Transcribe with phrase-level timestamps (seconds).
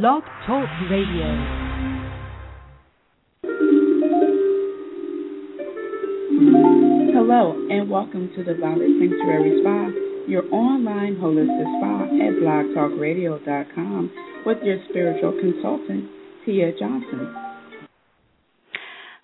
[0.00, 1.28] Blog Talk Radio.
[7.12, 9.90] Hello, and welcome to the Violet Sanctuary Spa,
[10.26, 14.10] your online holistic spa at blogtalkradio.com
[14.46, 16.08] with your spiritual consultant,
[16.46, 17.36] Tia Johnson.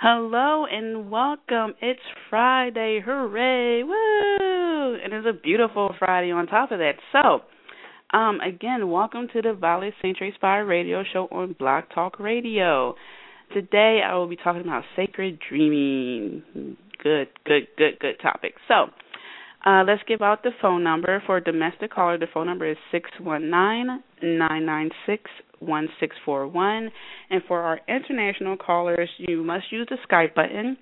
[0.01, 1.77] Hello and welcome.
[1.81, 1.99] It's
[2.29, 3.01] Friday.
[3.03, 3.85] Hooray.
[3.85, 4.99] Woo!
[5.03, 6.97] And it's a beautiful Friday on top of that.
[7.13, 7.41] So,
[8.13, 12.95] um, again, welcome to the Violet Sanctuary Spa Radio Show on Blog Talk Radio.
[13.53, 16.43] Today I will be talking about sacred dreaming.
[17.03, 18.55] Good, good, good, good topic.
[18.67, 18.87] So,
[19.67, 22.19] uh, let's give out the phone number for domestic caller.
[22.19, 25.25] The phone number is six one nine nine nine six
[25.61, 26.91] 1641.
[27.31, 30.79] And for our international callers, you must use the Skype button.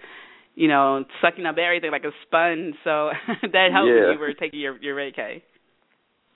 [0.56, 2.75] you know sucking up everything like a sponge.
[2.84, 3.09] So
[3.44, 4.14] that helped Yeah.
[4.14, 5.41] you were taking your your Reiki.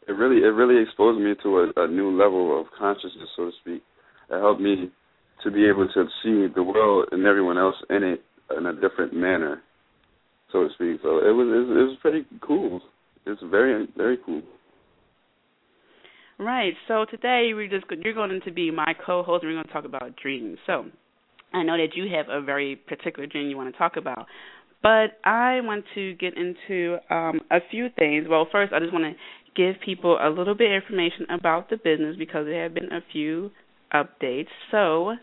[0.08, 3.52] it really it really exposed me to a, a new level of consciousness, so to
[3.62, 3.84] speak.
[4.30, 4.92] It helped me
[5.44, 8.22] to be able to see the world and everyone else in it
[8.58, 9.62] in a different manner,
[10.52, 11.02] so to speak.
[11.04, 12.82] So it was it was, pretty cool.
[13.26, 14.42] It's very very cool.
[16.38, 16.74] Right.
[16.88, 19.44] So today we're just you're going to be my co-host.
[19.44, 20.58] and We're going to talk about dreams.
[20.66, 20.86] So
[21.54, 24.26] I know that you have a very particular dream you want to talk about,
[24.82, 28.28] but I want to get into um, a few things.
[28.30, 29.14] Well, first I just want to
[29.56, 33.02] give people a little bit of information about the business because there have been a
[33.12, 33.52] few
[33.94, 34.48] updates.
[34.72, 35.16] So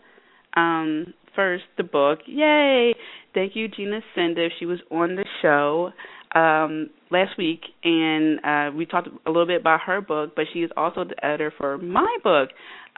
[0.55, 2.19] um, first, the book.
[2.25, 2.93] Yay!
[3.33, 4.49] Thank you, Gina Sender.
[4.59, 5.91] She was on the show
[6.35, 10.59] um, last week, and uh, we talked a little bit about her book, but she
[10.59, 12.49] is also the editor for my book,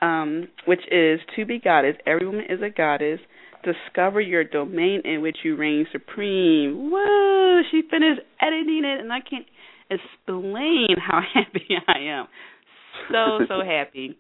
[0.02, 1.96] um, which is To Be Goddess.
[2.06, 3.20] Every woman is a goddess.
[3.64, 6.90] Discover your domain in which you reign supreme.
[6.92, 7.62] Whoa!
[7.72, 9.46] She finished editing it, and I can't
[9.90, 12.28] explain how happy I am.
[13.12, 14.18] So so happy.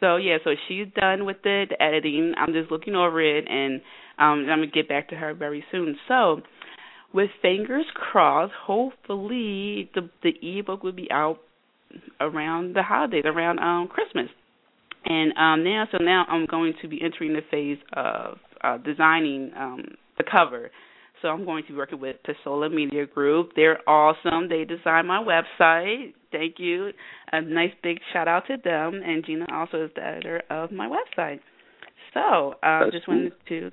[0.00, 2.34] So yeah, so she's done with the, the editing.
[2.36, 3.80] I'm just looking over it, and
[4.18, 5.96] um, I'm gonna get back to her very soon.
[6.06, 6.42] So,
[7.12, 11.38] with fingers crossed, hopefully the the ebook will be out
[12.20, 14.28] around the holidays, around um Christmas.
[15.04, 19.52] And um now, so now I'm going to be entering the phase of uh, designing
[19.56, 19.84] um
[20.16, 20.70] the cover.
[21.22, 23.50] So I'm going to be working with Pasola Media Group.
[23.56, 24.48] They're awesome.
[24.48, 26.14] They designed my website.
[26.30, 26.90] Thank you.
[27.32, 29.00] A nice big shout out to them.
[29.04, 31.40] And Gina also is the editor of my website.
[32.14, 33.70] So um, That's just wanted to.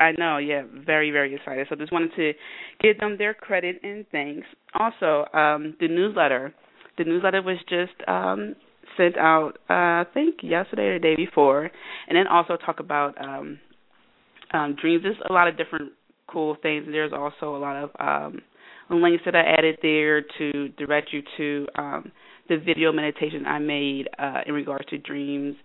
[0.00, 1.66] I know, yeah, very very excited.
[1.68, 2.32] So I just wanted to
[2.80, 4.46] give them their credit and thanks.
[4.74, 6.52] Also, um, the newsletter.
[6.98, 8.56] The newsletter was just um,
[8.96, 11.70] sent out, uh, I think yesterday or the day before,
[12.08, 13.58] and then also talk about um,
[14.52, 15.04] um, dreams.
[15.04, 15.92] There's a lot of different
[16.30, 16.86] cool things.
[16.90, 18.40] There's also a lot of um,
[18.90, 22.12] links that I added there to direct you to um,
[22.48, 25.56] the video meditation I made uh, in regards to dreams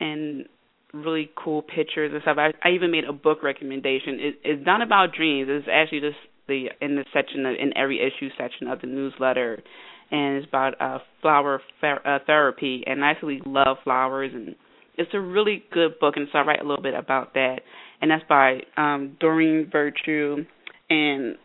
[0.00, 0.46] and
[0.94, 2.38] really cool pictures and stuff.
[2.38, 4.18] I, I even made a book recommendation.
[4.20, 5.48] It, it's not about dreams.
[5.50, 6.16] It's actually just
[6.46, 9.62] the in the section of, in every issue section of the newsletter,
[10.10, 12.84] and it's about uh, flower ther- uh, therapy.
[12.86, 14.54] And I actually love flowers, and
[14.96, 16.14] it's a really good book.
[16.16, 17.60] And so I write a little bit about that
[18.00, 20.44] and that's by um Doreen Virtue
[20.90, 21.36] and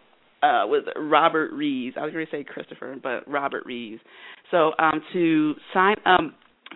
[0.41, 1.95] uh with Robert Reeves.
[1.99, 4.01] I was going to say Christopher, but Robert Reeves.
[4.51, 6.21] So um to sign up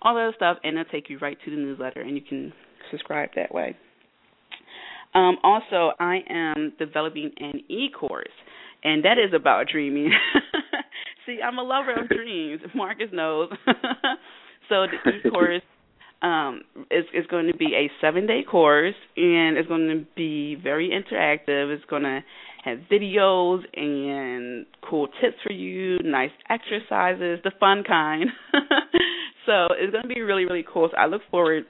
[0.00, 2.52] all that stuff, and it'll take you right to the newsletter, and you can
[2.90, 3.76] subscribe that way.
[5.14, 8.28] Um, also, I am developing an e-course,
[8.84, 10.12] and that is about dreaming.
[11.26, 12.62] See, I'm a lover of dreams.
[12.74, 13.50] Marcus knows.
[14.70, 15.62] so the e-course
[16.22, 20.54] um, is is going to be a seven day course, and it's going to be
[20.54, 21.74] very interactive.
[21.74, 22.20] It's going to
[22.64, 28.26] have videos and cool tips for you, nice exercises, the fun kind.
[29.46, 30.88] so it's going to be really really cool.
[30.90, 31.64] So I look forward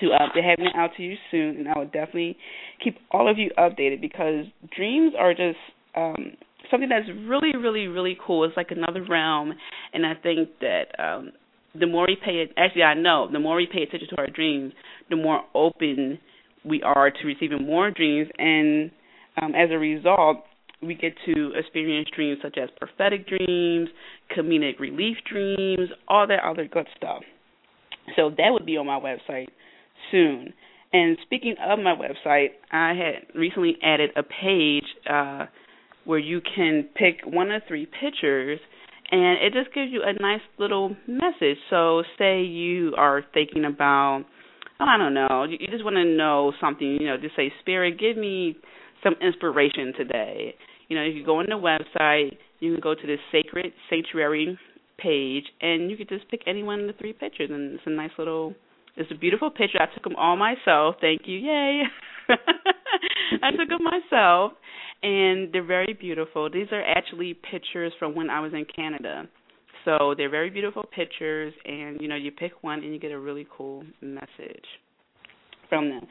[0.00, 2.36] to uh, to having it out to you soon, and I will definitely
[2.82, 4.46] keep all of you updated because
[4.76, 5.58] dreams are just
[5.96, 6.36] um,
[6.70, 8.44] something that's really, really, really cool.
[8.44, 9.52] It's like another realm,
[9.92, 11.32] and I think that um,
[11.78, 14.28] the more we pay it, actually, I know the more we pay attention to our
[14.28, 14.72] dreams,
[15.10, 16.18] the more open
[16.64, 18.90] we are to receiving more dreams, and
[19.40, 20.44] um, as a result,
[20.82, 23.88] we get to experience dreams such as prophetic dreams,
[24.36, 27.22] comedic relief dreams, all that other good stuff.
[28.16, 29.48] So that would be on my website
[30.10, 30.52] soon.
[30.92, 35.46] And speaking of my website, I had recently added a page uh,
[36.04, 38.60] where you can pick one of three pictures
[39.10, 41.58] and it just gives you a nice little message.
[41.70, 44.24] So, say you are thinking about,
[44.80, 47.98] oh, I don't know, you, just want to know something, you know, just say, Spirit,
[47.98, 48.56] give me
[49.02, 50.54] some inspiration today.
[50.88, 54.58] You know, you can go on the website, you can go to the Sacred Sanctuary
[54.98, 57.90] page, and you could just pick any one of the three pictures, and it's a
[57.90, 58.54] nice little
[58.96, 59.78] it's a beautiful picture.
[59.80, 60.96] I took them all myself.
[61.00, 61.38] Thank you.
[61.38, 61.82] Yay.
[63.42, 64.52] I took them myself
[65.04, 66.48] and they're very beautiful.
[66.50, 69.28] These are actually pictures from when I was in Canada.
[69.84, 73.18] So they're very beautiful pictures and you know, you pick one and you get a
[73.18, 74.64] really cool message
[75.68, 76.06] from them.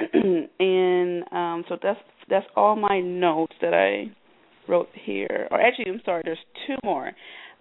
[0.58, 4.10] and um so that's that's all my notes that I
[4.68, 5.46] wrote here.
[5.52, 7.12] Or actually, I'm sorry, there's two more.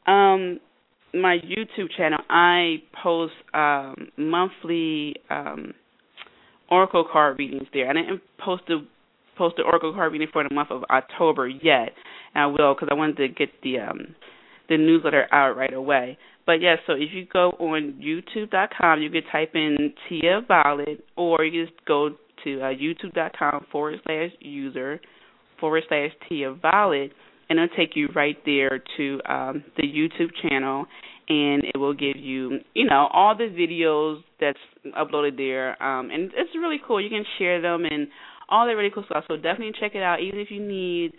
[0.07, 0.59] Um
[1.13, 5.73] my YouTube channel, I post um, monthly um,
[6.69, 7.89] oracle card readings there.
[7.89, 8.87] I didn't post the
[9.37, 11.91] post the oracle card reading for the month of October yet,
[12.33, 14.15] and I will because I wanted to get the um,
[14.69, 16.17] the newsletter out right away.
[16.45, 21.03] But yes, yeah, so if you go on YouTube.com, you can type in Tia Violet,
[21.15, 22.09] or you just go
[22.43, 24.99] to uh, YouTube.com forward slash user
[25.59, 27.11] forward slash Tia Violet
[27.51, 30.85] and it'll take you right there to um, the YouTube channel,
[31.27, 34.57] and it will give you, you know, all the videos that's
[34.97, 37.01] uploaded there, um, and it's really cool.
[37.01, 38.07] You can share them and
[38.51, 39.23] all that really cool stuff.
[39.27, 41.13] So definitely check it out, even if you need,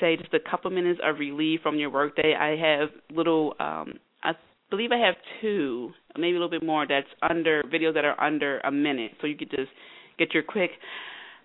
[0.00, 2.34] say, just a couple minutes of relief from your workday.
[2.34, 4.32] I have little, um, I
[4.68, 6.86] believe I have two, maybe a little bit more.
[6.86, 9.70] That's under videos that are under a minute, so you could just
[10.18, 10.72] get your quick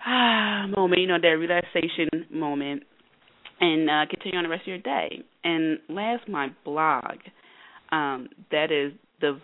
[0.05, 2.83] ah, moment, you know, that relaxation moment
[3.59, 5.23] and uh, continue on the rest of your day.
[5.43, 7.15] And last, my blog.
[7.91, 8.91] Um, that is
[9.21, 9.39] the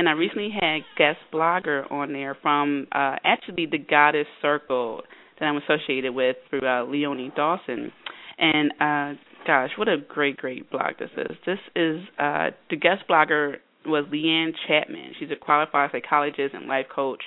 [0.00, 5.02] And I recently had guest blogger on there from uh actually the Goddess Circle
[5.38, 7.92] that I'm associated with through uh Leonie Dawson.
[8.38, 11.36] And uh gosh, what a great, great blog this is.
[11.44, 15.12] This is uh the guest blogger was Leanne Chapman.
[15.20, 17.22] She's a qualified psychologist and life coach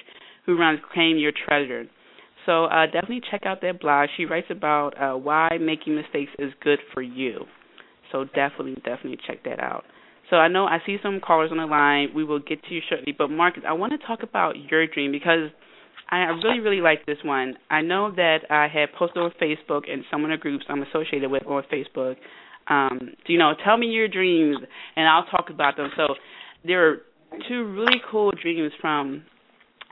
[0.48, 1.86] who runs Claim Your Treasure.
[2.48, 4.10] So uh, definitely check out that blog.
[4.18, 7.46] She writes about uh, why making mistakes is good for you.
[8.12, 9.84] So definitely, definitely check that out.
[10.30, 12.10] So I know I see some callers on the line.
[12.16, 13.14] We will get to you shortly.
[13.18, 15.50] But Marcus, I want to talk about your dream because
[16.10, 17.56] I really, really like this one.
[17.70, 21.30] I know that I had posted on Facebook and some of the groups I'm associated
[21.30, 22.16] with on Facebook.
[22.68, 24.58] Um, you know, tell me your dreams
[24.96, 25.90] and I'll talk about them.
[25.98, 26.16] So
[26.66, 26.98] there are
[27.48, 29.24] two really cool dreams from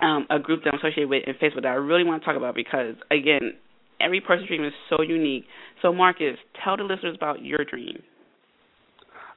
[0.01, 2.35] um, a group that I'm associated with in Facebook that I really want to talk
[2.35, 3.53] about because, again,
[3.99, 5.45] every person's dream is so unique.
[5.81, 8.01] So, Marcus, tell the listeners about your dream.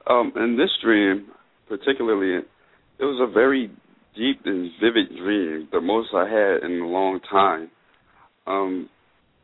[0.09, 1.27] Um, in this dream,
[1.67, 2.43] particularly,
[2.99, 3.71] it was a very
[4.15, 7.69] deep and vivid dream, the most I had in a long time.
[8.47, 8.89] Um,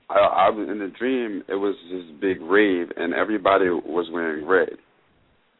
[0.09, 4.77] I, I in the dream, it was this big rave, and everybody was wearing red.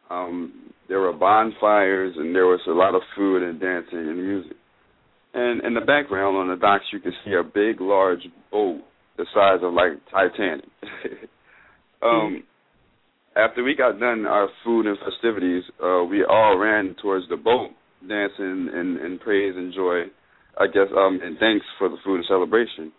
[0.10, 4.58] Um, there were bonfires, and there was a lot of food and dancing and music.
[5.34, 8.82] And in the background on the docks, you could see a big, large boat
[9.18, 10.66] the size of like Titanic.
[12.02, 12.44] um,
[13.36, 17.70] after we got done our food and festivities, uh, we all ran towards the boat,
[18.08, 20.04] dancing and, and praise and joy.
[20.58, 22.92] I guess um, and thanks for the food and celebration.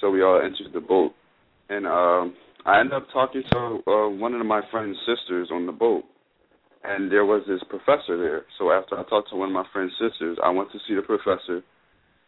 [0.00, 1.12] So we all entered the boat,
[1.70, 2.26] and uh,
[2.66, 6.04] I ended up talking to uh, one of my friend's sisters on the boat,
[6.84, 8.44] and there was this professor there.
[8.58, 11.02] So after I talked to one of my friend's sisters, I went to see the
[11.02, 11.62] professor,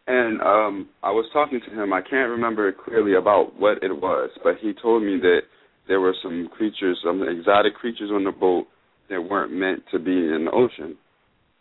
[0.07, 1.91] and um I was talking to him.
[1.91, 5.41] I can't remember clearly about what it was, but he told me that
[5.89, 8.67] there were some creatures, some exotic creatures on the boat
[9.09, 10.95] that weren't meant to be in the ocean.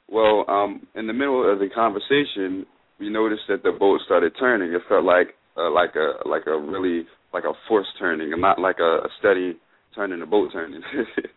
[0.09, 2.67] Well, um, in the middle of the conversation,
[3.01, 4.73] we noticed that the boat started turning.
[4.73, 8.61] It felt like uh, like a like a really like a forced turning, and not
[8.61, 9.57] like a, a steady
[9.95, 10.21] turning.
[10.21, 10.83] The boat turning,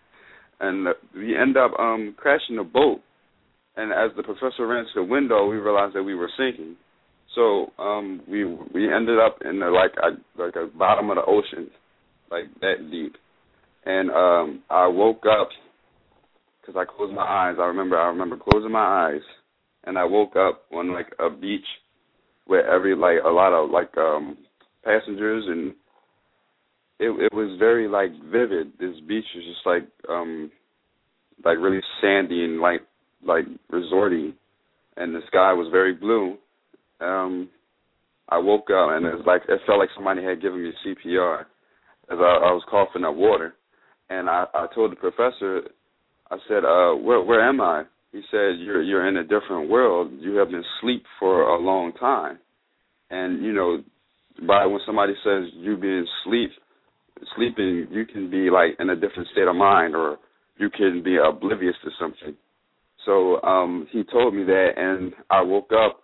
[0.59, 2.99] and we end up um crashing the boat.
[3.77, 6.75] And as the professor ran to the window, we realized that we were sinking.
[7.35, 11.23] So um we we ended up in the like a, like a bottom of the
[11.25, 11.69] ocean,
[12.31, 13.15] like that deep.
[13.85, 15.49] And um I woke up
[16.61, 17.55] because I closed my eyes.
[17.59, 19.21] I remember I remember closing my eyes,
[19.83, 21.65] and I woke up on like a beach
[22.45, 24.37] where every like a lot of like um
[24.83, 25.73] passengers and
[26.99, 28.73] it it was very like vivid.
[28.79, 30.51] This beach was just like um
[31.43, 32.81] like really sandy and like
[33.25, 34.33] like resorty
[34.97, 36.37] and the sky was very blue.
[36.99, 37.49] Um
[38.29, 41.45] I woke up and it was like it felt like somebody had given me CPR
[42.11, 43.53] as I, I was coughing up water.
[44.09, 45.61] And I, I told the professor
[46.29, 47.83] I said, uh, where where am I?
[48.11, 50.11] He said, You're you're in a different world.
[50.19, 52.39] You have been asleep for a long time.
[53.09, 53.83] And, you know,
[54.47, 56.51] by when somebody says you being sleep
[57.35, 60.17] sleeping, you can be like in a different state of mind or
[60.57, 62.35] you can be oblivious to something.
[63.05, 66.01] So um he told me that and I woke up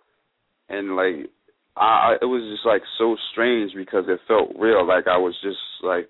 [0.68, 1.30] and like
[1.80, 5.58] I it was just like so strange because it felt real like I was just
[5.82, 6.08] like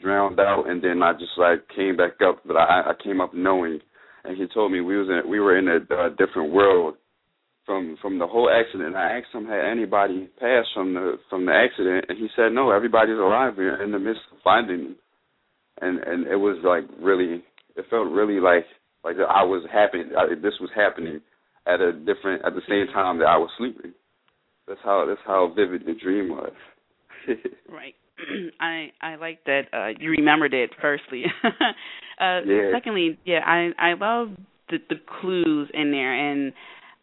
[0.00, 2.40] drowned out, and then I just like came back up.
[2.46, 3.80] But I, I came up knowing,
[4.24, 6.94] and he told me we was in we were in a, a different world
[7.66, 8.96] from from the whole accident.
[8.96, 12.70] I asked him had anybody passed from the from the accident, and he said no,
[12.70, 13.54] everybody's alive.
[13.56, 14.96] We're in the midst of finding them,
[15.80, 17.44] and and it was like really,
[17.76, 18.64] it felt really like
[19.04, 20.02] like I was happy.
[20.42, 21.20] This was happening
[21.66, 23.92] at a different at the same time that I was sleeping.
[24.68, 26.52] That's how that's how vivid the dream was.
[27.68, 27.94] right.
[28.60, 31.24] I I like that uh you remembered it firstly.
[31.44, 32.70] uh yeah.
[32.72, 34.36] secondly, yeah, I I love
[34.68, 36.52] the the clues in there and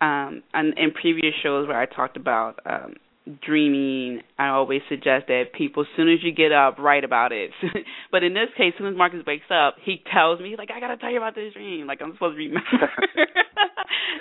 [0.01, 2.95] um and in previous shows where I talked about um
[3.43, 7.49] dreaming, I always suggest that people as soon as you get up, write about it.
[8.11, 10.69] but in this case, as soon as Marcus wakes up, he tells me, he's like,
[10.69, 11.87] I gotta tell you about this dream.
[11.87, 12.91] Like I'm supposed to remember.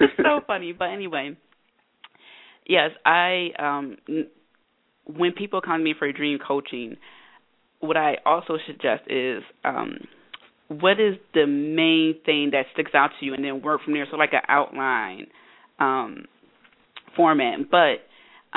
[0.01, 0.73] it's so funny.
[0.73, 1.37] But anyway.
[2.66, 3.97] Yes, I um
[5.06, 6.97] when people come to me for dream coaching,
[7.80, 9.99] what I also suggest is um,
[10.68, 14.06] what is the main thing that sticks out to you, and then work from there.
[14.11, 15.26] So like an outline
[15.78, 16.25] um,
[17.16, 18.06] format, but.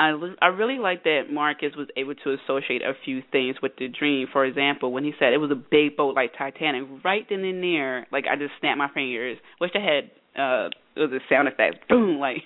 [0.00, 3.88] I, I really like that Marcus was able to associate a few things with the
[3.88, 4.28] dream.
[4.32, 7.60] For example, when he said it was a big boat like Titanic, right then and
[7.60, 9.38] there, like I just snapped my fingers.
[9.60, 12.38] Wish I had uh it was a sound effect, boom, like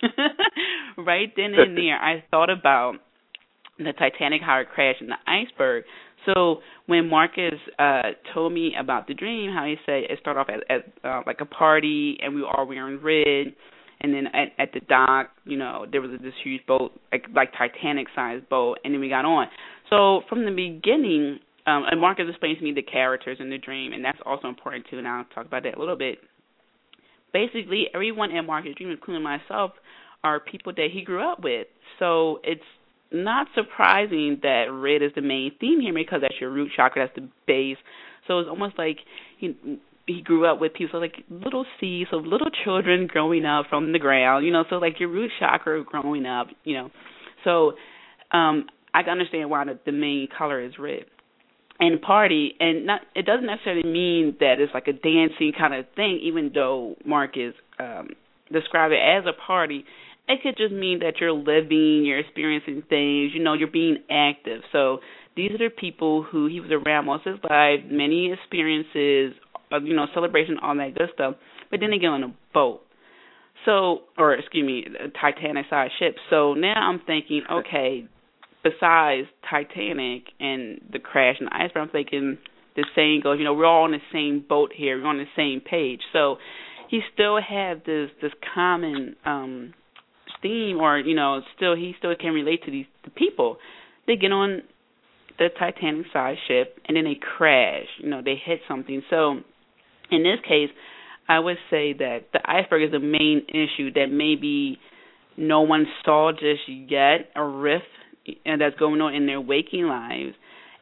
[0.99, 1.97] right then and there.
[1.97, 2.95] I thought about
[3.79, 5.85] the Titanic, how it crashed in the iceberg.
[6.27, 10.49] So when Marcus uh told me about the dream, how he said it started off
[10.49, 13.55] at, at uh, like a party and we were all wearing red,
[14.03, 17.53] and then at, at the dock, you know, there was this huge boat, like like
[17.57, 19.47] Titanic sized boat, and then we got on.
[19.89, 23.93] So from the beginning, um, and Marcus explained to me the characters in the dream,
[23.93, 24.99] and that's also important too.
[24.99, 26.19] And I'll talk about that a little bit.
[27.33, 29.73] Basically, everyone in Marcus' dream, including myself,
[30.25, 31.67] are people that he grew up with.
[31.99, 32.63] So it's
[33.11, 37.17] not surprising that red is the main theme here because that's your root chakra, that's
[37.17, 37.77] the base.
[38.27, 38.99] So it's almost like
[39.39, 39.57] he
[40.07, 43.99] he grew up with people like little seeds of little children growing up from the
[43.99, 46.91] ground, you know, so like your root chakra growing up, you know.
[47.45, 47.73] So
[48.37, 51.05] um I can understand why the, the main color is red.
[51.83, 55.85] And party and not it doesn't necessarily mean that it's like a dancing kind of
[55.97, 58.11] thing, even though Marcus um
[58.53, 59.85] describe it as a party
[60.29, 64.63] it could just mean that you're living, you're experiencing things, you know, you're being active.
[64.71, 65.01] So
[65.37, 69.35] these are the people who he was around most of his life, many experiences,
[69.73, 71.35] uh, you know, celebration, all that good stuff.
[71.71, 72.83] But then they get on a boat.
[73.65, 76.17] So, or excuse me, a Titanic sized ship.
[76.31, 78.07] So now I'm thinking, okay,
[78.63, 82.39] besides Titanic and the crash and the iceberg, I'm thinking
[82.77, 85.25] the saying goes, you know, we're all on the same boat here, we're on the
[85.37, 86.01] same page.
[86.13, 86.37] So
[86.89, 89.75] he still had this this common um
[90.41, 93.59] theme or you know still he still can relate to these the people.
[94.07, 94.63] They get on
[95.39, 97.87] the titanic size ship and then they crash.
[97.99, 99.03] You know they hit something.
[99.11, 99.41] So
[100.11, 100.71] in this case
[101.29, 104.79] i would say that the iceberg is the main issue that maybe
[105.37, 107.85] no one saw just yet a rift
[108.45, 110.35] and that's going on in their waking lives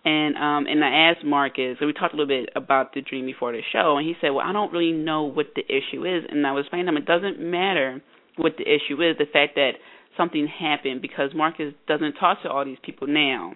[0.05, 3.27] And um and I asked Marcus, and we talked a little bit about the dream
[3.27, 6.25] before the show, and he said, "Well, I don't really know what the issue is."
[6.29, 8.01] And I was explaining to him, it doesn't matter
[8.37, 9.19] what the issue is.
[9.19, 9.73] The fact that
[10.17, 13.55] something happened because Marcus doesn't talk to all these people now,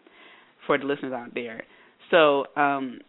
[0.66, 1.64] for the listeners out there.
[2.10, 3.00] So um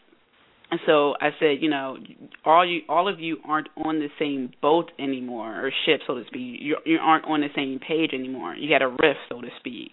[0.71, 1.97] and so I said, you know,
[2.45, 6.23] all you all of you aren't on the same boat anymore or ship, so to
[6.27, 6.59] speak.
[6.61, 8.55] You you aren't on the same page anymore.
[8.55, 9.91] You got a rift, so to speak.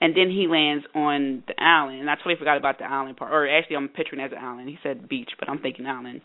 [0.00, 3.32] And then he lands on the island, and I totally forgot about the island part.
[3.32, 4.68] Or actually, I'm picturing as an island.
[4.68, 6.20] He said beach, but I'm thinking island.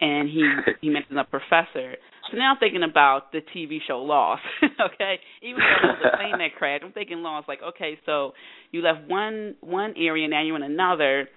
[0.00, 0.42] And he
[0.80, 1.96] he mentioned a professor.
[2.30, 4.42] So now I'm thinking about the TV show Lost.
[4.62, 7.48] okay, even though it was a plane that crashed, I'm thinking Lost.
[7.48, 8.32] Like, okay, so
[8.70, 11.28] you left one one area, now you're in another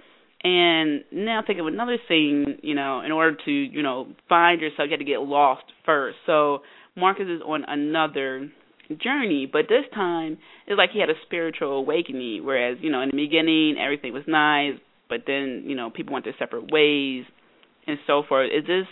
[0.44, 4.88] and now think of another thing, you know, in order to, you know, find yourself,
[4.88, 6.18] you have to get lost first.
[6.26, 6.60] So
[6.96, 8.52] Marcus is on another
[9.00, 12.46] journey, but this time it's like he had a spiritual awakening.
[12.46, 14.80] Whereas, you know, in the beginning everything was nice,
[15.10, 17.26] but then, you know, people went their separate ways
[17.88, 18.50] and so forth.
[18.52, 18.88] Is this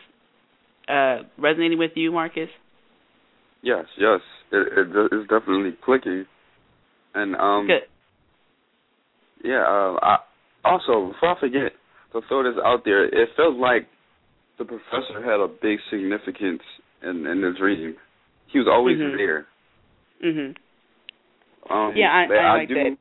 [0.87, 2.49] uh resonating with you, Marcus?
[3.61, 6.25] Yes, yes, it, it it's definitely clicking,
[7.13, 7.81] and um, Good.
[9.43, 10.17] yeah, uh, I
[10.63, 11.71] also, before I forget
[12.13, 13.87] to throw this out there, it felt like
[14.57, 16.61] the professor had a big significance
[17.03, 17.95] in in the dream.
[18.51, 19.17] He was always Mhm.
[19.17, 19.47] there.
[20.23, 20.55] Mhm.
[21.69, 22.97] Um, Yeah, I, but I like do, that.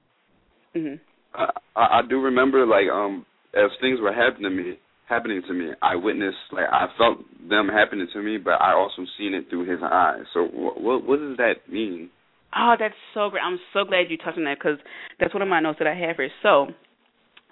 [0.76, 1.00] Mhm.
[1.34, 5.54] I, I I do remember like um as things were happening to me, happening to
[5.54, 9.48] me, I witnessed like I felt them happening to me, but I also seen it
[9.48, 10.24] through his eyes.
[10.34, 12.10] So what what, what does that mean?
[12.56, 13.42] Oh, that's so great.
[13.42, 14.78] I'm so glad you touched on that because
[15.20, 16.30] that's one of my notes that I have here.
[16.42, 16.68] So,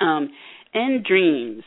[0.01, 0.31] um,
[0.73, 1.65] in dreams,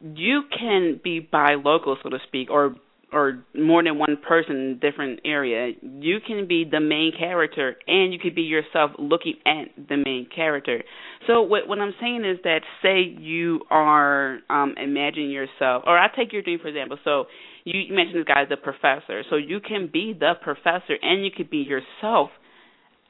[0.00, 2.74] you can be bi local, so to speak, or
[3.12, 5.72] or more than one person in a different area.
[5.82, 10.28] You can be the main character, and you could be yourself looking at the main
[10.34, 10.82] character.
[11.26, 16.08] So what what I'm saying is that say you are um imagining yourself, or I
[16.14, 16.98] take your dream for example.
[17.04, 17.24] So
[17.64, 21.50] you, mentioned this guy the professor, so you can be the professor, and you could
[21.50, 22.30] be yourself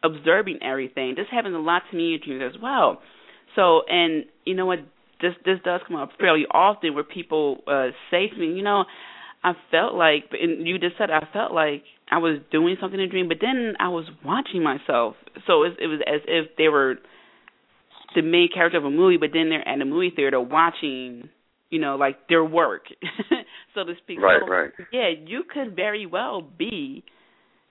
[0.03, 1.15] observing everything.
[1.17, 3.01] This happens a lot to me in dreams as well.
[3.57, 4.79] So, and you know what?
[5.21, 8.85] This this does come up fairly often where people uh say to me, you know,
[9.43, 13.07] I felt like, and you just said I felt like I was doing something in
[13.07, 15.15] a dream, but then I was watching myself.
[15.47, 16.97] So it, it was as if they were
[18.15, 21.29] the main character of a movie, but then they're at a movie theater watching,
[21.71, 22.83] you know, like their work,
[23.75, 24.21] so to speak.
[24.21, 24.71] Right, so, right.
[24.93, 27.05] Yeah, you could very well be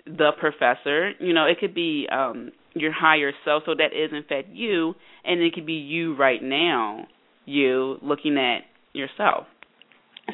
[0.05, 1.11] the professor.
[1.19, 4.95] You know, it could be um your higher self, so that is in fact you,
[5.25, 7.07] and it could be you right now,
[7.45, 8.61] you looking at
[8.93, 9.45] yourself.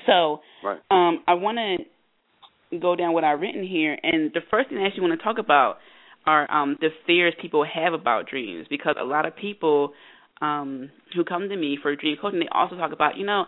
[0.05, 0.79] So, Right.
[0.91, 4.88] um, I want to go down what I've written here, and the first thing I
[4.88, 5.77] actually want to talk about
[6.25, 9.93] are um, the fears people have about dreams, because a lot of people
[10.41, 13.45] um, who come to me for dream coaching, they also talk about, you know,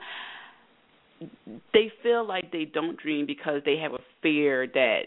[1.73, 5.01] they feel like they don't dream because they have a fear that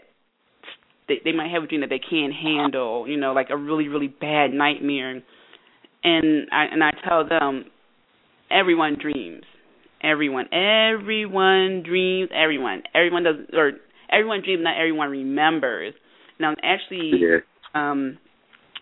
[1.07, 3.87] they, they might have a dream that they can't handle, you know, like a really
[3.87, 5.21] really bad nightmare.
[6.03, 7.65] And I and I tell them
[8.49, 9.43] everyone dreams.
[10.03, 12.83] Everyone everyone dreams, everyone.
[12.93, 13.71] Everyone does or
[14.11, 15.93] everyone dreams, not everyone remembers.
[16.39, 17.37] Now I'm actually Yeah.
[17.75, 18.17] um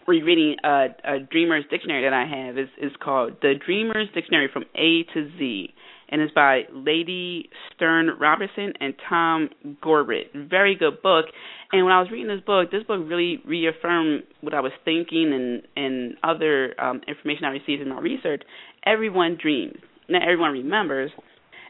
[0.07, 4.63] rereading a, a dreamer's dictionary that I have is is called The Dreamer's Dictionary from
[4.75, 5.73] A to Z
[6.09, 9.49] and it's by Lady Stearn Robertson and Tom
[9.81, 10.31] Corbett.
[10.33, 11.25] Very good book.
[11.71, 15.31] And when I was reading this book, this book really reaffirmed what I was thinking
[15.33, 18.41] and and other um, information I received in my research.
[18.85, 19.77] Everyone dreams.
[20.09, 21.11] Not everyone remembers.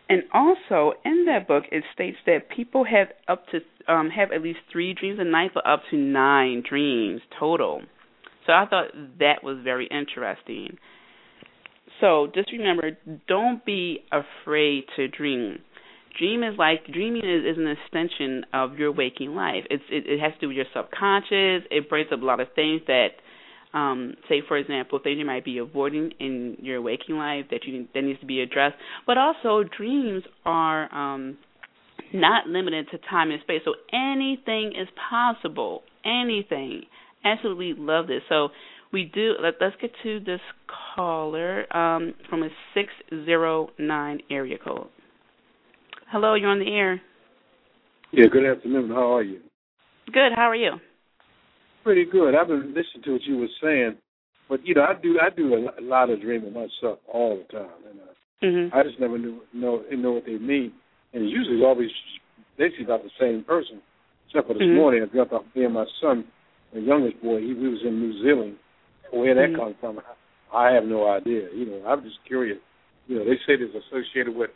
[0.07, 3.59] And also in that book, it states that people have up to
[3.91, 7.81] um, have at least three dreams a night, for up to nine dreams total.
[8.45, 8.87] So I thought
[9.19, 10.77] that was very interesting.
[11.99, 12.97] So just remember,
[13.27, 15.59] don't be afraid to dream.
[16.17, 19.65] Dream is like dreaming is, is an extension of your waking life.
[19.69, 21.67] It's it, it has to do with your subconscious.
[21.69, 23.09] It brings up a lot of things that,
[23.73, 27.87] um, say for example, things you might be avoiding in your waking life that you
[27.93, 28.75] that needs to be addressed.
[29.05, 31.37] But also, dreams are um,
[32.13, 33.61] not limited to time and space.
[33.65, 35.83] So anything is possible.
[36.03, 36.83] Anything.
[37.23, 38.21] Absolutely love this.
[38.29, 38.49] So
[38.91, 40.39] we do let, let's get to this
[40.95, 44.87] caller um from a 609 area code.
[46.11, 47.01] Hello, you're on the air.
[48.11, 48.89] Yeah, good afternoon.
[48.89, 49.41] How are you?
[50.11, 50.31] Good.
[50.35, 50.71] How are you?
[51.83, 52.35] Pretty good.
[52.35, 53.97] I've been listening to what you were saying,
[54.49, 57.69] but you know, I do I do a lot of dreaming myself all the time,
[57.89, 58.13] and uh,
[58.45, 58.73] Mhm.
[58.73, 60.73] I just never knew know know what they mean.
[61.13, 61.89] And it's usually always
[62.57, 63.81] basically about the same person.
[64.27, 64.75] Except for this Mhm.
[64.75, 66.25] morning, I dreamt about me and my son,
[66.73, 67.41] the youngest boy.
[67.41, 68.57] He, we was in New Zealand.
[69.11, 69.55] Where that Mhm.
[69.55, 70.01] come from?
[70.53, 71.49] I have no idea.
[71.51, 72.59] You know, I'm just curious.
[73.07, 74.51] You know, they say it's associated with.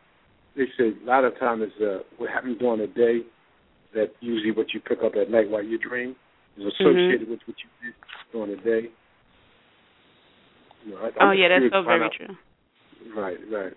[0.56, 3.24] They say a lot of times it's uh, what happens during the day.
[3.94, 6.16] That usually what you pick up at night while you dream
[6.58, 7.32] is associated mm-hmm.
[7.32, 7.94] with what you did
[8.32, 8.90] during the day.
[10.86, 12.36] You know, I, oh yeah, that's so very out, true.
[13.16, 13.74] Right, right.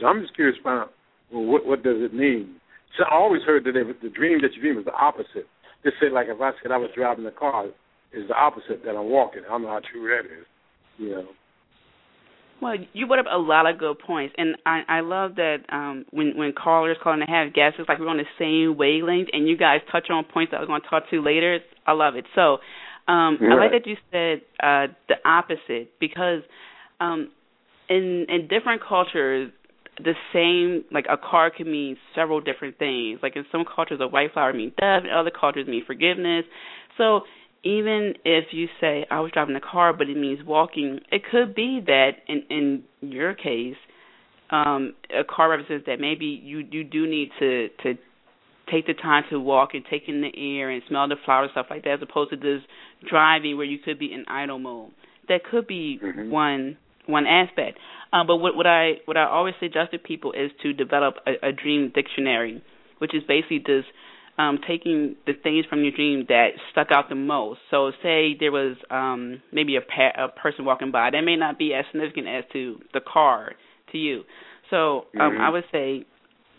[0.00, 0.92] So I'm just curious about
[1.32, 2.56] well, what what does it mean?
[2.98, 5.46] So I always heard that the dream that you dream is the opposite.
[5.82, 7.66] Just say like if I said I was driving the car,
[8.12, 9.42] is the opposite that I'm walking.
[9.46, 10.46] I don't know how true that is.
[10.98, 11.28] You know.
[12.64, 16.06] Well, you brought up a lot of good points, and I I love that um
[16.12, 19.28] when when callers call and they have guests, it's like we're on the same wavelength,
[19.34, 21.58] and you guys touch on points that we're going to talk to later.
[21.86, 22.24] I love it.
[22.34, 22.54] So,
[23.06, 23.36] um.
[23.52, 26.40] I like that you said uh the opposite because
[27.00, 27.30] um
[27.90, 29.52] in in different cultures
[29.98, 33.20] the same like a car can mean several different things.
[33.22, 36.46] Like in some cultures a white flower means death, in other cultures mean forgiveness.
[36.96, 37.20] So
[37.64, 41.54] even if you say I was driving a car but it means walking, it could
[41.54, 43.76] be that in in your case,
[44.50, 47.94] um, a car represents that maybe you you do need to to
[48.70, 51.66] take the time to walk and take in the air and smell the flowers stuff
[51.68, 52.66] like that as opposed to just
[53.08, 54.90] driving where you could be in idle mode.
[55.28, 56.30] That could be mm-hmm.
[56.30, 57.78] one one aspect.
[58.12, 61.48] Uh, but what, what I what I always suggest to people is to develop a,
[61.48, 62.62] a dream dictionary,
[62.98, 63.88] which is basically just
[64.38, 67.60] um, taking the things from your dream that stuck out the most.
[67.70, 71.58] So, say there was um, maybe a, pa- a person walking by that may not
[71.58, 73.52] be as significant as to the car
[73.92, 74.22] to you.
[74.70, 75.40] So, um, mm-hmm.
[75.40, 76.06] I would say,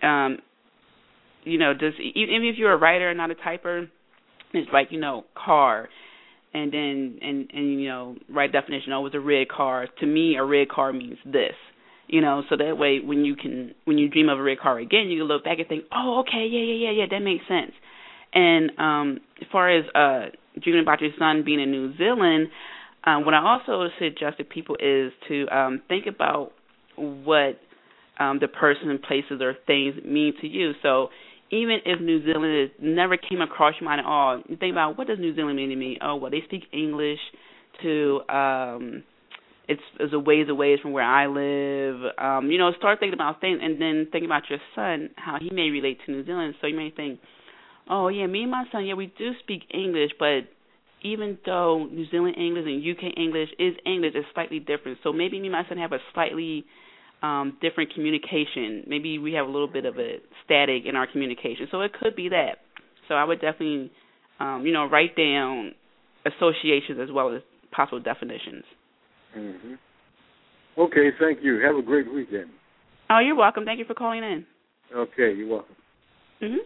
[0.01, 0.37] um,
[1.43, 3.89] you know, just even if you're a writer and not a typer,
[4.53, 5.89] it's like you know, car
[6.55, 10.35] and then and and you know write definition oh it's a red car to me
[10.35, 11.53] a red car means this
[12.07, 14.79] you know so that way when you can when you dream of a red car
[14.79, 17.47] again you can look back and think oh okay yeah yeah yeah yeah that makes
[17.47, 17.71] sense
[18.33, 20.29] and um as far as uh
[20.61, 22.47] dreaming about your son being in New Zealand
[23.05, 26.51] um what I also suggest to people is to um think about
[26.95, 27.59] what
[28.19, 31.09] um the person places or things mean to you so
[31.51, 35.07] even if New Zealand never came across your mind at all, you think about what
[35.07, 35.97] does New Zealand mean to me?
[36.01, 37.19] Oh, well, they speak English.
[37.83, 39.03] To um,
[39.67, 42.11] it's, it's a ways away from where I live.
[42.17, 45.49] Um, you know, start thinking about things, and then think about your son, how he
[45.49, 46.55] may relate to New Zealand.
[46.61, 47.19] So you may think,
[47.89, 50.41] oh yeah, me and my son, yeah, we do speak English, but
[51.03, 54.97] even though New Zealand English and UK English is English, it's slightly different.
[55.03, 56.65] So maybe me and my son have a slightly
[57.21, 58.83] um, different communication.
[58.87, 61.67] Maybe we have a little bit of a static in our communication.
[61.71, 62.57] So it could be that.
[63.07, 63.91] So I would definitely,
[64.39, 65.73] um, you know, write down
[66.25, 68.63] associations as well as possible definitions.
[69.37, 69.73] Mm-hmm.
[70.81, 71.59] Okay, thank you.
[71.65, 72.49] Have a great weekend.
[73.09, 73.65] Oh, you're welcome.
[73.65, 74.45] Thank you for calling in.
[74.95, 75.75] Okay, you're welcome.
[76.41, 76.57] Mhm.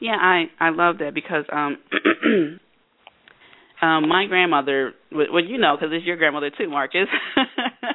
[0.00, 1.78] Yeah, I I love that because um
[3.82, 7.08] um my grandmother well you know because it's your grandmother too marcus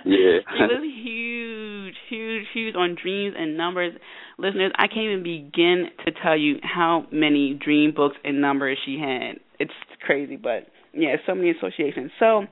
[0.05, 3.93] yeah she was huge huge huge on dreams and numbers
[4.37, 8.99] listeners i can't even begin to tell you how many dream books and numbers she
[8.99, 9.71] had it's
[10.05, 12.43] crazy but yeah so many associations so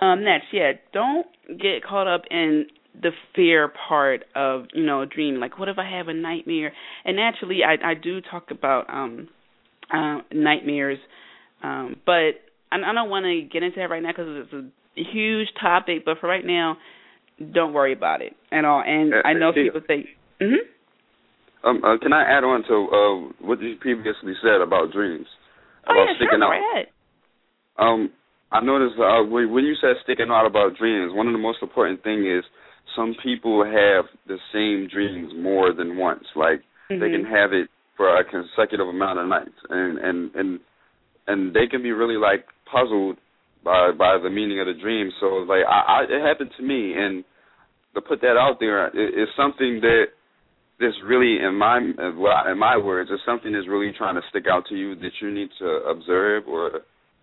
[0.00, 2.66] um next yeah don't get caught up in
[3.00, 6.72] the fear part of you know a dream like what if i have a nightmare
[7.04, 9.28] and naturally i i do talk about um
[9.92, 10.98] uh nightmares
[11.62, 12.32] um but
[12.72, 16.04] I, I don't want to get into that right now because it's a huge topic.
[16.04, 16.78] But for right now,
[17.38, 18.82] don't worry about it at all.
[18.84, 20.08] And uh, I know people say,
[20.40, 20.68] mm-hmm.
[21.64, 25.28] Um, uh, can I add on to uh, what you previously said about dreams?
[25.86, 26.58] Oh, about yeah, sticking sure, out.
[26.58, 26.86] Go ahead.
[27.78, 28.10] Um,
[28.52, 31.58] I noticed uh, when, when you said sticking out about dreams, one of the most
[31.62, 32.44] important thing is
[32.94, 36.24] some people have the same dreams more than once.
[36.36, 36.60] Like
[36.90, 37.00] mm-hmm.
[37.00, 40.60] they can have it for a consecutive amount of nights, and and and
[41.26, 43.16] and they can be really like puzzled
[43.64, 45.10] by by the meaning of the dream.
[45.20, 47.24] So like I, I it happened to me, and
[47.94, 50.12] to put that out there it, it's something that
[50.80, 54.64] that's really in my in my words, it's something that's really trying to stick out
[54.68, 56.82] to you that you need to observe or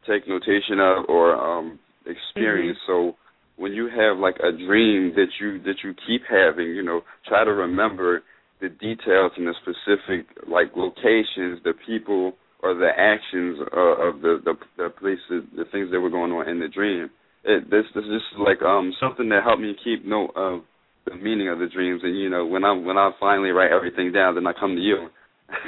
[0.09, 2.77] take notation of or um experience.
[2.89, 3.13] Mm-hmm.
[3.13, 3.17] So
[3.57, 7.43] when you have like a dream that you that you keep having, you know, try
[7.43, 8.23] to remember
[8.61, 14.39] the details and the specific like locations, the people or the actions uh, of the,
[14.43, 17.09] the the places, the things that were going on in the dream.
[17.43, 20.61] It, this this is like um something that helped me keep note of
[21.05, 24.11] the meaning of the dreams, and you know when I when I finally write everything
[24.11, 25.07] down, then I come to you.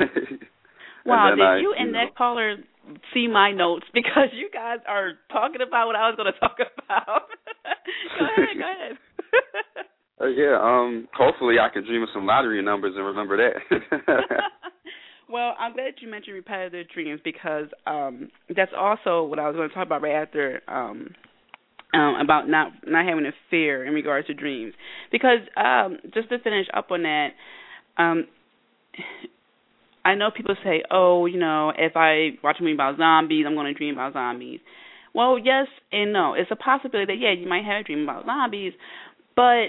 [1.06, 2.58] wow, did I, you and you that caller
[3.14, 6.58] see my notes because you guys are talking about what I was going to talk
[6.58, 7.28] about?
[8.20, 8.98] go ahead, go ahead.
[10.22, 13.80] uh, yeah, um, hopefully I can dream of some lottery numbers and remember that.
[15.32, 19.70] Well, I'm glad you mentioned repetitive dreams because um, that's also what I was going
[19.70, 21.16] to talk about right after um,
[21.94, 24.74] um, about not not having a fear in regards to dreams.
[25.10, 27.30] Because um, just to finish up on that,
[27.98, 28.28] um,
[30.04, 33.56] I know people say, "Oh, you know, if I watch a movie about zombies, I'm
[33.56, 34.60] going to dream about zombies."
[35.14, 36.34] Well, yes and no.
[36.34, 38.74] It's a possibility that yeah, you might have a dream about zombies,
[39.36, 39.68] but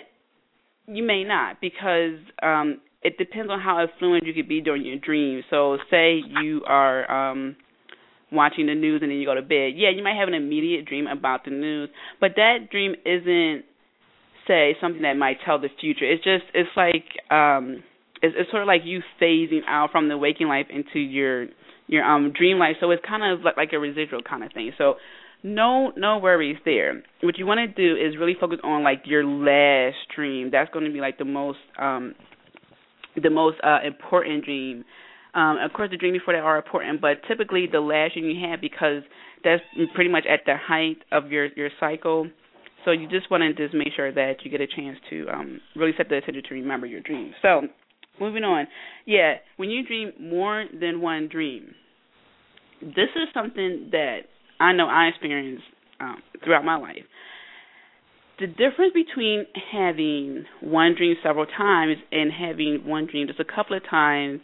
[0.87, 4.99] you may not because um it depends on how affluent you could be during your
[4.99, 5.45] dreams.
[5.51, 7.57] So, say you are um
[8.31, 9.73] watching the news and then you go to bed.
[9.77, 11.91] Yeah, you might have an immediate dream about the news,
[12.21, 13.65] but that dream isn't
[14.47, 16.11] say something that might tell the future.
[16.11, 17.83] It's just it's like um
[18.23, 21.47] it's, it's sort of like you phasing out from the waking life into your
[21.87, 22.77] your um dream life.
[22.81, 24.73] So it's kind of like, like a residual kind of thing.
[24.79, 24.95] So
[25.43, 27.03] no no worries there.
[27.23, 30.51] What you want to do is really focus on like your last dream.
[30.51, 32.15] That's going to be like the most um
[33.21, 34.85] the most uh important dream
[35.35, 38.49] um, of course, the dream before that are important, but typically the last dream you
[38.49, 39.03] have because
[39.43, 39.63] that's
[39.95, 42.29] pretty much at the height of your your cycle.
[42.85, 45.61] So you just want to just make sure that you get a chance to um,
[45.77, 47.35] really set the attention to remember your dreams.
[47.41, 47.63] So
[48.21, 48.67] moving on,
[49.07, 51.75] yeah, when you dream more than one dream,
[52.81, 54.21] this is something that
[54.61, 55.65] I know I experienced
[56.01, 57.05] um, throughout my life.
[58.41, 63.77] The difference between having one dream several times and having one dream just a couple
[63.77, 64.41] of times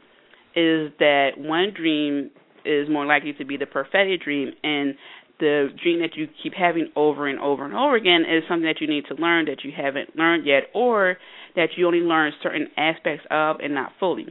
[0.54, 2.30] is that one dream
[2.64, 4.94] is more likely to be the prophetic dream and
[5.40, 8.80] the dream that you keep having over and over and over again is something that
[8.80, 11.16] you need to learn that you haven't learned yet or
[11.56, 14.26] that you only learn certain aspects of and not fully.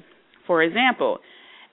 [0.45, 1.19] For example,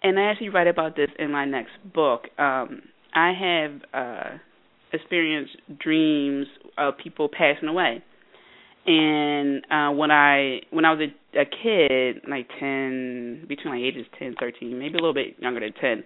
[0.03, 2.83] and I actually write about this in my next book, um,
[3.15, 4.39] I have uh,
[4.93, 8.03] experienced dreams of people passing away
[8.87, 14.07] and uh when I when I was a, a kid, like ten between my ages
[14.19, 16.05] ten, thirteen, maybe a little bit younger than ten,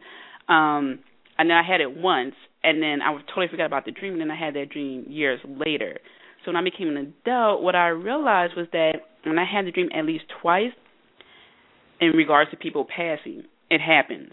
[0.49, 1.01] um,
[1.39, 4.21] and then I had it once and then I totally forgot about the dream and
[4.21, 5.99] then I had that dream years later.
[6.45, 9.73] So when I became an adult, what I realized was that when I had the
[9.73, 10.73] dream at least twice
[12.01, 14.33] in regards to people passing, it happens.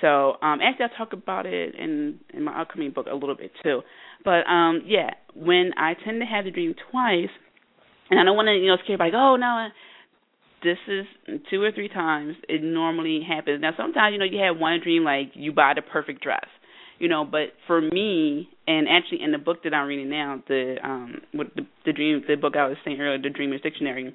[0.00, 3.52] So um actually I talk about it in in my upcoming book a little bit
[3.62, 3.80] too.
[4.24, 7.30] But um yeah, when I tend to have the dream twice,
[8.10, 9.68] and I don't want to you know scare like oh no,
[10.62, 11.06] this is
[11.50, 13.62] two or three times it normally happens.
[13.62, 16.46] Now sometimes you know you have one dream like you buy the perfect dress,
[16.98, 17.24] you know.
[17.24, 21.48] But for me, and actually in the book that I'm reading now, the um what
[21.54, 24.14] the, the dream the book I was saying earlier, the Dreamer's Dictionary.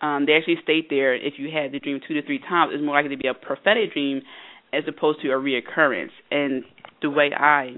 [0.00, 2.82] Um, they actually state there if you had the dream two to three times, it's
[2.82, 4.22] more likely to be a prophetic dream
[4.72, 6.10] as opposed to a reoccurrence.
[6.30, 6.64] And
[7.02, 7.76] the way I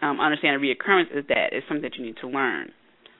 [0.00, 2.70] um, understand a reoccurrence is that it's something that you need to learn.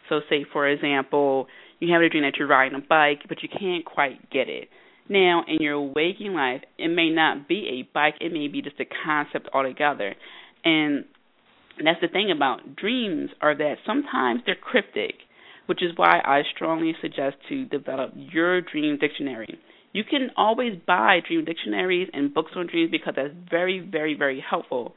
[0.08, 1.48] So, say for example,
[1.80, 4.68] you have a dream that you're riding a bike, but you can't quite get it.
[5.08, 8.78] Now, in your waking life, it may not be a bike; it may be just
[8.80, 10.14] a concept altogether.
[10.64, 11.04] And
[11.84, 15.14] that's the thing about dreams are that sometimes they're cryptic,
[15.66, 19.58] which is why I strongly suggest to develop your dream dictionary.
[19.92, 24.44] You can always buy dream dictionaries and books on dreams because that's very, very, very
[24.48, 24.94] helpful.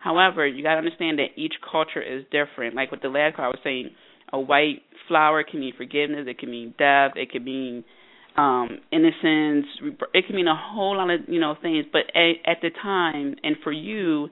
[0.00, 2.74] However, you got to understand that each culture is different.
[2.74, 3.90] Like with the last card, I was saying,
[4.32, 6.26] a white flower can mean forgiveness.
[6.28, 7.12] It can mean death.
[7.16, 7.84] It can mean
[8.36, 9.66] um innocence
[10.12, 13.34] it can mean a whole lot of you know things but at, at the time
[13.42, 14.28] and for you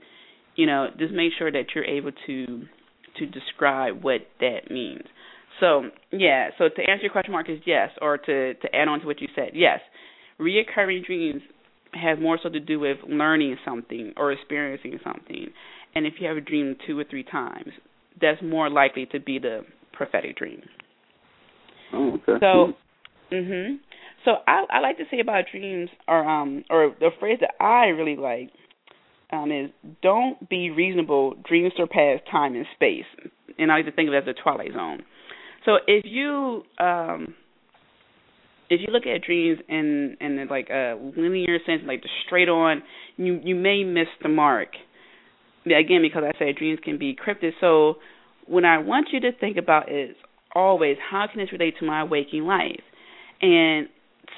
[0.56, 2.64] you know just make sure that you're able to
[3.18, 5.02] to describe what that means
[5.60, 9.06] so yeah so to answer your question Marcus yes or to to add on to
[9.06, 9.80] what you said yes
[10.40, 11.42] reoccurring dreams
[11.96, 15.48] have more so to do with learning something or experiencing something.
[15.94, 17.70] And if you have a dream two or three times,
[18.20, 19.60] that's more likely to be the
[19.92, 20.62] prophetic dream.
[21.92, 22.34] Oh, okay.
[22.40, 22.72] So,
[23.32, 23.78] mhm.
[24.24, 27.86] So I I like to say about dreams or um or the phrase that I
[27.86, 28.50] really like
[29.34, 29.70] um is
[30.02, 33.04] don't be reasonable, dreams surpass time and space.
[33.58, 35.02] And I like to think of it as a twilight zone.
[35.64, 37.34] So if you um
[38.70, 42.82] if you look at dreams in in like a linear sense, like the straight on,
[43.16, 44.68] you you may miss the mark.
[45.66, 47.54] Again, because I said dreams can be cryptic.
[47.60, 47.96] So
[48.46, 50.14] what I want you to think about is
[50.54, 52.82] always how can this relate to my waking life?
[53.40, 53.88] And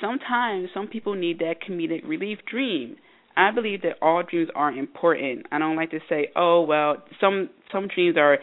[0.01, 2.97] sometimes some people need that comedic relief dream.
[3.37, 5.47] I believe that all dreams are important.
[5.53, 8.39] I don't like to say, oh well, some some dreams are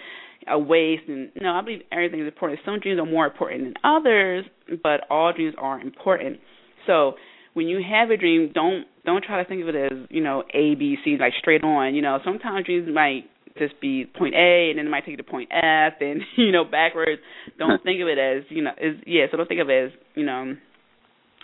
[0.47, 2.59] a waste and no, I believe everything is important.
[2.65, 4.45] Some dreams are more important than others,
[4.81, 6.39] but all dreams are important.
[6.85, 7.13] So
[7.53, 10.43] when you have a dream, don't don't try to think of it as you know
[10.53, 11.95] A B C like straight on.
[11.95, 15.17] You know sometimes dreams might just be point A and then it might take you
[15.17, 17.21] to point F and you know backwards.
[17.57, 19.25] Don't think of it as you know is yeah.
[19.31, 20.55] So don't think of it as you know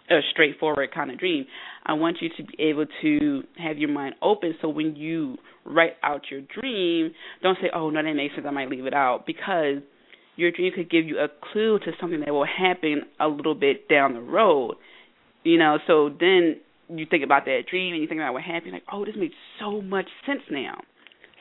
[0.09, 1.45] a straightforward kind of dream.
[1.89, 5.93] I want you to be able to have your mind open so when you write
[6.03, 8.45] out your dream, don't say, "Oh, no, that makes sense.
[8.47, 9.81] I might leave it out," because
[10.35, 13.89] your dream could give you a clue to something that will happen a little bit
[13.89, 14.75] down the road.
[15.43, 16.57] You know, so then
[16.95, 19.33] you think about that dream and you think about what happened, like, oh, this makes
[19.59, 20.79] so much sense now.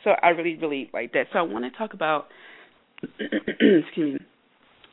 [0.02, 1.26] So I really, really like that.
[1.30, 2.28] So I want to talk about,
[3.02, 4.26] excuse me,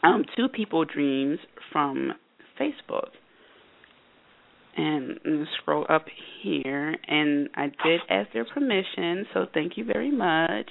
[0.04, 1.40] um, two people dreams
[1.72, 2.12] from
[2.60, 3.12] Facebook.
[4.78, 6.06] And scroll up
[6.44, 10.70] here, and I did ask their permission, so thank you very much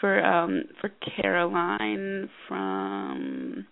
[0.00, 3.66] for um for Caroline from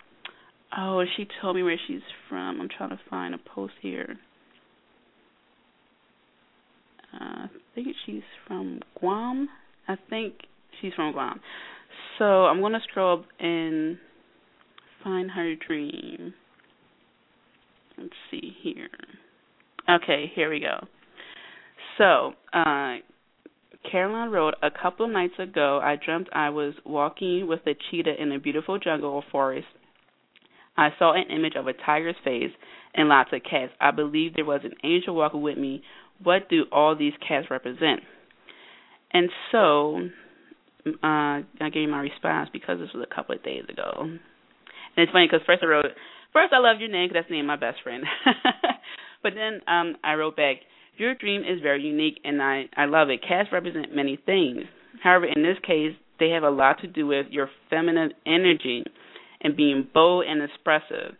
[0.76, 2.61] oh she told me where she's from.
[2.61, 4.16] I'm trying to find a post here.
[7.14, 9.48] Uh, I think she's from Guam.
[9.87, 10.35] I think
[10.80, 11.40] she's from Guam.
[12.18, 13.98] So I'm gonna scroll up and
[15.02, 16.35] find her dream.
[17.98, 18.88] Let's see here.
[19.88, 20.86] Okay, here we go.
[21.98, 22.96] So, uh,
[23.90, 28.20] Caroline wrote, A couple of nights ago, I dreamt I was walking with a cheetah
[28.20, 29.66] in a beautiful jungle or forest.
[30.76, 32.50] I saw an image of a tiger's face
[32.94, 33.72] and lots of cats.
[33.80, 35.82] I believe there was an angel walking with me.
[36.22, 38.00] What do all these cats represent?
[39.12, 40.08] And so,
[40.86, 43.92] uh, I gave you my response because this was a couple of days ago.
[44.00, 44.18] And
[44.96, 45.86] it's funny because first I wrote,
[46.32, 48.02] First, I love your name because that's the name of my best friend.
[49.24, 50.58] but then um, I wrote back,
[50.96, 53.20] your dream is very unique, and I I love it.
[53.26, 54.60] Cats represent many things.
[55.02, 58.84] However, in this case, they have a lot to do with your feminine energy
[59.40, 61.16] and being bold and expressive.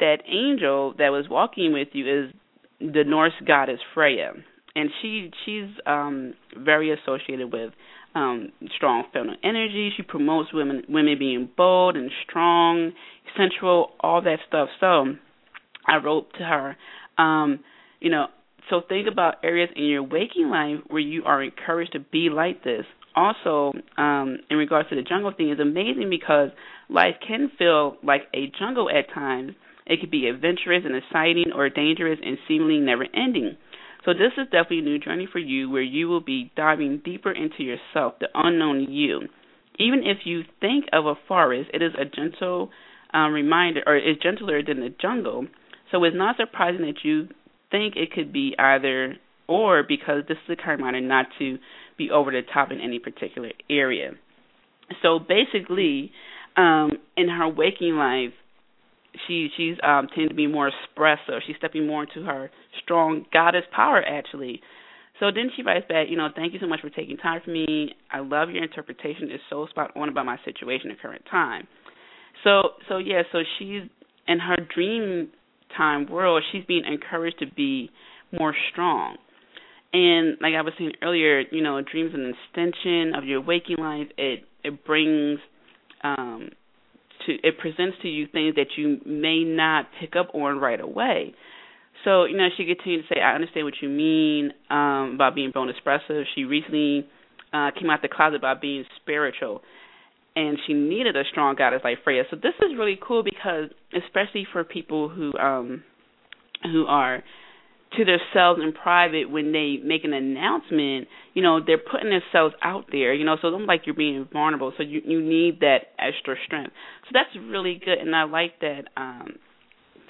[0.00, 2.32] That angel that was walking with you is
[2.80, 4.32] the Norse goddess Freya,
[4.74, 7.72] and she she's um very associated with
[8.16, 9.92] um strong feminine energy.
[9.96, 12.92] She promotes women women being bold and strong,
[13.36, 14.70] sensual, all that stuff.
[14.80, 15.14] So
[15.86, 16.76] I wrote to her,
[17.18, 17.60] um,
[18.00, 18.26] you know,
[18.70, 22.64] so think about areas in your waking life where you are encouraged to be like
[22.64, 22.84] this.
[23.14, 26.50] Also, um, in regards to the jungle thing, is amazing because
[26.88, 29.52] life can feel like a jungle at times.
[29.84, 33.56] It could be adventurous and exciting, or dangerous and seemingly never ending.
[34.04, 37.30] So this is definitely a new journey for you, where you will be diving deeper
[37.30, 39.22] into yourself, the unknown you.
[39.78, 42.70] Even if you think of a forest, it is a gentle
[43.12, 45.46] um, reminder, or is gentler than the jungle.
[45.92, 47.28] So it's not surprising that you
[47.70, 51.58] think it could be either or because this is a card reminder not to
[51.98, 54.12] be over the top in any particular area.
[55.02, 56.10] So basically,
[56.56, 58.32] um, in her waking life,
[59.26, 61.42] she she's um tending to be more expressive.
[61.46, 62.50] She's stepping more into her
[62.82, 64.60] strong goddess power actually.
[65.20, 67.50] So then she writes back, you know, thank you so much for taking time for
[67.50, 67.94] me.
[68.10, 69.28] I love your interpretation.
[69.30, 71.68] It's so spot on about my situation at current time.
[72.42, 73.82] So so yeah, so she's
[74.26, 75.28] in her dream
[75.76, 77.90] time world, she's being encouraged to be
[78.38, 79.16] more strong.
[79.92, 83.40] And like I was saying earlier, you know, a dream is an extension of your
[83.40, 84.08] waking life.
[84.16, 85.38] It it brings
[86.02, 86.50] um
[87.26, 91.34] to it presents to you things that you may not pick up on right away.
[92.04, 95.50] So, you know, she continued to say, I understand what you mean um about being
[95.52, 96.24] bone expressive.
[96.34, 97.06] She recently
[97.52, 99.60] uh came out the closet about being spiritual
[100.34, 102.24] and she needed a strong goddess like Freya.
[102.30, 105.82] So this is really cool because especially for people who um
[106.62, 107.22] who are
[107.96, 112.86] to themselves in private when they make an announcement, you know, they're putting themselves out
[112.90, 114.72] there, you know, so them like you're being vulnerable.
[114.76, 116.72] So you you need that extra strength.
[117.04, 119.38] So that's really good and I like that um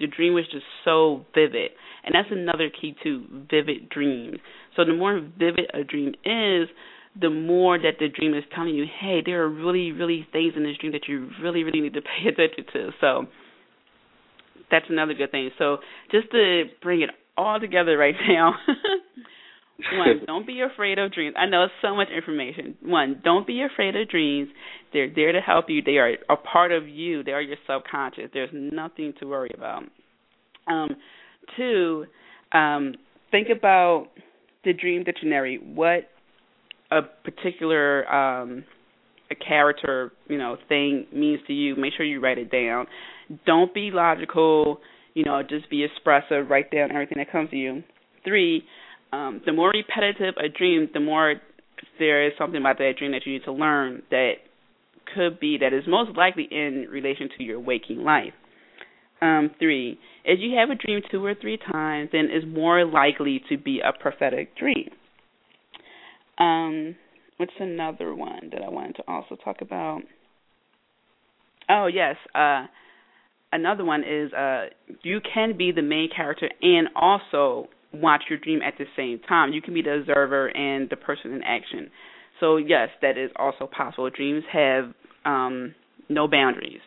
[0.00, 1.70] the dream was just so vivid.
[2.04, 4.38] And that's another key to vivid dreams.
[4.76, 6.68] So the more vivid a dream is,
[7.20, 10.62] the more that the dream is telling you, hey, there are really, really things in
[10.62, 12.90] this dream that you really, really need to pay attention to.
[13.00, 13.26] So
[14.70, 15.50] that's another good thing.
[15.58, 15.78] So
[16.10, 18.54] just to bring it all together right now.
[19.92, 21.34] One, don't be afraid of dreams.
[21.38, 22.76] I know it's so much information.
[22.82, 24.48] One, don't be afraid of dreams.
[24.92, 25.82] They're there to help you.
[25.82, 27.22] They are a part of you.
[27.22, 28.30] They are your subconscious.
[28.32, 29.84] There's nothing to worry about.
[30.68, 30.90] Um,
[31.56, 32.06] two,
[32.52, 32.94] um,
[33.30, 34.08] think about
[34.64, 35.58] the dream dictionary.
[35.58, 36.08] What
[36.92, 38.64] a particular um
[39.30, 42.86] a character, you know, thing means to you, make sure you write it down.
[43.46, 44.78] Don't be logical,
[45.14, 47.82] you know, just be expressive, write down everything that comes to you.
[48.24, 48.62] Three,
[49.12, 51.36] um, the more repetitive a dream, the more
[51.98, 54.34] there is something about that dream that you need to learn that
[55.14, 58.32] could be that is most likely in relation to your waking life.
[59.20, 63.42] Um, three, if you have a dream two or three times, then it's more likely
[63.48, 64.90] to be a prophetic dream.
[66.38, 66.96] Um,
[67.36, 70.02] what's another one that I wanted to also talk about?
[71.68, 72.66] Oh yes, uh,
[73.52, 74.66] another one is uh,
[75.02, 79.52] you can be the main character and also watch your dream at the same time.
[79.52, 81.90] You can be the observer and the person in action.
[82.40, 84.10] So yes, that is also possible.
[84.10, 84.92] Dreams have
[85.24, 85.74] um,
[86.08, 86.80] no boundaries.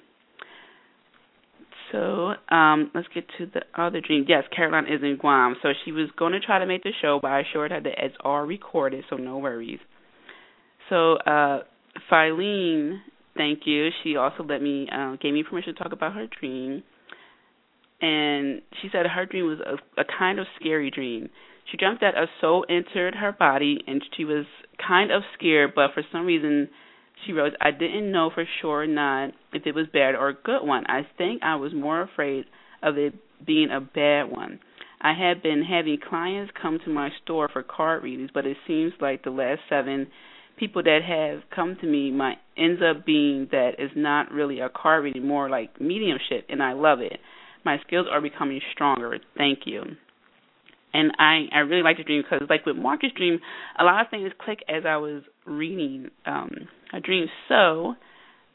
[1.91, 4.25] So um, let's get to the other dream.
[4.27, 5.55] Yes, Caroline is in Guam.
[5.61, 7.93] So she was going to try to make the show, but I assured her that
[7.97, 9.79] it's all recorded, so no worries.
[10.89, 11.59] So uh,
[12.11, 12.99] Filene,
[13.37, 13.89] thank you.
[14.03, 16.83] She also let me uh, gave me permission to talk about her dream,
[18.01, 21.29] and she said her dream was a, a kind of scary dream.
[21.71, 24.45] She dreamt that a soul entered her body, and she was
[24.85, 26.69] kind of scared, but for some reason
[27.25, 30.33] she wrote, I didn't know for sure or not if it was bad or a
[30.33, 30.85] good one.
[30.87, 32.45] I think I was more afraid
[32.83, 33.13] of it
[33.45, 34.59] being a bad one.
[35.01, 38.93] I had been having clients come to my store for card readings, but it seems
[38.99, 40.07] like the last seven
[40.57, 44.69] people that have come to me might ends up being that it's not really a
[44.69, 47.19] card reading, more like mediumship, and I love it.
[47.65, 49.17] My skills are becoming stronger.
[49.37, 49.83] Thank you.
[50.93, 53.39] And I I really like the dream because like with Marcus' dream,
[53.77, 56.51] a lot of things click as I was reading um
[56.93, 57.27] a dream.
[57.47, 57.95] So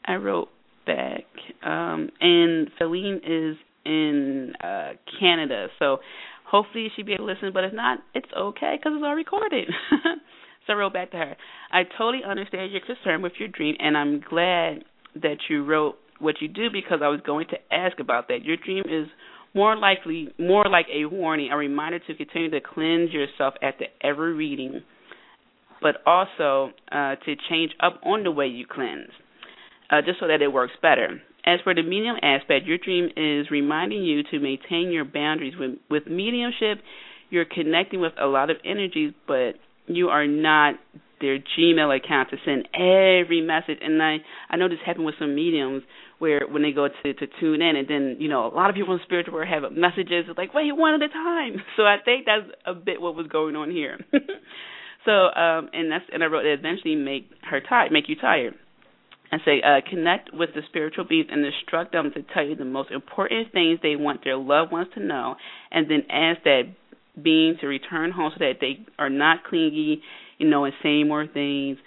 [0.05, 0.49] I wrote
[0.85, 1.25] back,
[1.63, 5.97] um, and Filene is in uh Canada, so
[6.45, 7.51] hopefully she'll be able to listen.
[7.53, 9.69] But if not, it's okay because it's all recorded.
[10.67, 11.37] so I wrote back to her.
[11.71, 14.83] I totally understand your concern with your dream, and I'm glad
[15.15, 18.43] that you wrote what you do because I was going to ask about that.
[18.43, 19.07] Your dream is
[19.53, 24.33] more likely more like a warning, a reminder to continue to cleanse yourself after every
[24.33, 24.81] reading
[25.81, 29.09] but also uh, to change up on the way you cleanse,
[29.89, 31.21] uh, just so that it works better.
[31.45, 35.53] As for the medium aspect, your dream is reminding you to maintain your boundaries.
[35.59, 36.83] With, with mediumship,
[37.31, 39.53] you're connecting with a lot of energies, but
[39.87, 40.75] you are not
[41.19, 43.77] their Gmail account to send every message.
[43.81, 44.17] And I
[44.49, 45.83] I know this happened with some mediums
[46.19, 48.75] where when they go to to tune in, and then you know a lot of
[48.75, 51.61] people in spiritual world have messages like wait one at a time.
[51.77, 53.99] So I think that's a bit what was going on here.
[55.05, 58.55] So, um, and that's and I wrote eventually make her tired, make you tired.
[59.33, 62.65] And say, uh, connect with the spiritual beings and instruct them to tell you the
[62.65, 65.35] most important things they want their loved ones to know,
[65.71, 66.63] and then ask that
[67.23, 70.01] being to return home so that they are not clingy,
[70.37, 71.77] you know, and saying more things.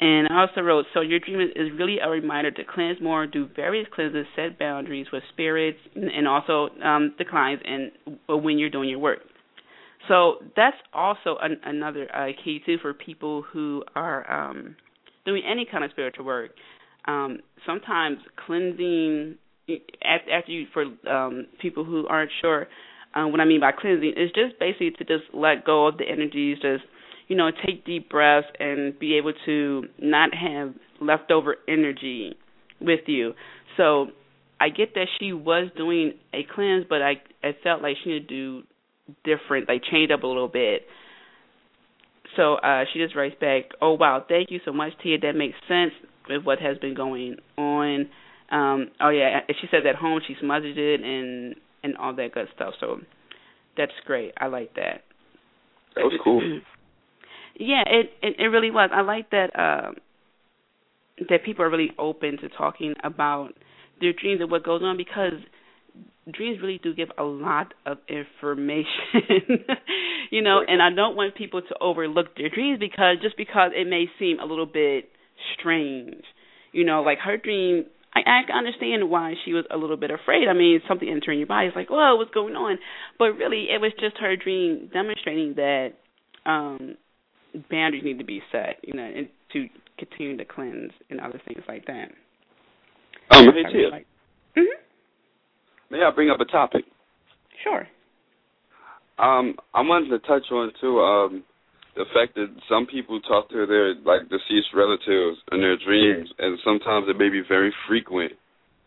[0.00, 3.48] And I also wrote, so your dream is really a reminder to cleanse more, do
[3.56, 7.90] various cleanses, set boundaries with spirits, and also um, the clients, and
[8.28, 9.20] when you're doing your work.
[10.08, 14.76] So that's also an, another uh, key too for people who are um,
[15.24, 16.50] doing any kind of spiritual work.
[17.06, 19.36] Um, sometimes cleansing
[20.04, 22.68] after you for um, people who aren't sure
[23.16, 26.04] um, what I mean by cleansing is just basically to just let go of the
[26.04, 26.84] energies, just
[27.28, 32.36] you know take deep breaths and be able to not have leftover energy
[32.80, 33.32] with you.
[33.76, 34.08] So
[34.60, 38.28] I get that she was doing a cleanse, but I I felt like she needed
[38.28, 38.66] to do
[39.24, 40.82] different, like changed up a little bit.
[42.36, 45.18] So uh, she just writes back, "Oh wow, thank you so much, Tia.
[45.18, 45.92] That makes sense
[46.28, 48.08] with what has been going on."
[48.50, 52.48] Um, oh yeah, she says at home she smothered it and and all that good
[52.54, 52.74] stuff.
[52.80, 53.00] So
[53.76, 54.32] that's great.
[54.38, 55.02] I like that.
[55.94, 56.40] That was cool.
[57.58, 58.90] yeah, it, it it really was.
[58.92, 59.92] I like that uh,
[61.28, 63.52] that people are really open to talking about
[64.00, 65.32] their dreams and what goes on because
[66.32, 68.86] dreams really do give a lot of information
[70.30, 73.88] you know and i don't want people to overlook their dreams because just because it
[73.88, 75.08] may seem a little bit
[75.58, 76.24] strange
[76.72, 80.48] you know like her dream i i understand why she was a little bit afraid
[80.48, 82.76] i mean something entering your body is like whoa what's going on
[83.18, 85.90] but really it was just her dream demonstrating that
[86.44, 86.96] um
[87.70, 89.66] boundaries need to be set you know and to
[89.96, 92.10] continue to cleanse and other things like that
[93.30, 93.88] um hey Tia.
[93.90, 94.06] Like,
[94.56, 94.85] mm-hmm.
[95.90, 96.84] May I bring up a topic?
[97.62, 97.86] Sure.
[99.18, 101.44] Um, I wanted to touch on too um,
[101.96, 106.58] the fact that some people talk to their like deceased relatives in their dreams, and
[106.64, 108.32] sometimes it may be very frequent,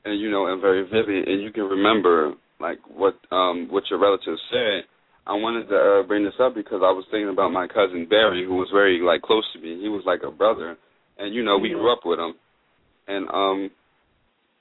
[0.05, 3.99] and you know, and very vivid, and you can remember like what um what your
[3.99, 4.85] relatives said.
[5.25, 8.45] I wanted to uh, bring this up because I was thinking about my cousin Barry,
[8.45, 9.81] who was very like close to me.
[9.81, 10.77] He was like a brother,
[11.17, 12.33] and you know, we grew up with him,
[13.07, 13.71] and um,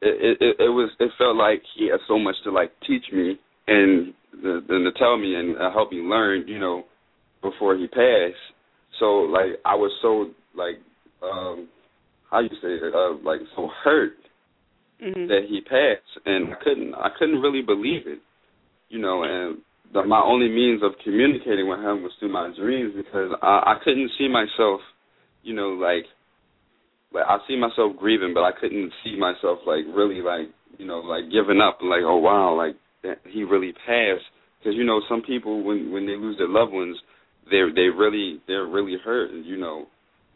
[0.00, 3.38] it, it it was it felt like he had so much to like teach me
[3.66, 6.84] and the, and to tell me and uh, help me learn, you know,
[7.42, 8.36] before he passed.
[9.00, 10.80] So like I was so like
[11.22, 11.68] um
[12.30, 14.12] how you say it, uh, like so hurt
[15.02, 15.26] mm-hmm.
[15.26, 18.20] that he passed, and I couldn't I couldn't really believe it,
[18.88, 19.58] you know, and
[19.92, 23.76] the, my only means of communicating with him was through my dreams because I, I
[23.82, 24.80] couldn't see myself,
[25.42, 26.04] you know, like
[27.12, 30.48] like I see myself grieving, but I couldn't see myself like really like
[30.78, 31.78] you know like giving up.
[31.82, 32.76] Like oh wow, like
[33.30, 34.26] he really passed
[34.58, 36.96] because you know some people when when they lose their loved ones,
[37.50, 39.30] they they really they're really hurt.
[39.32, 39.86] You know,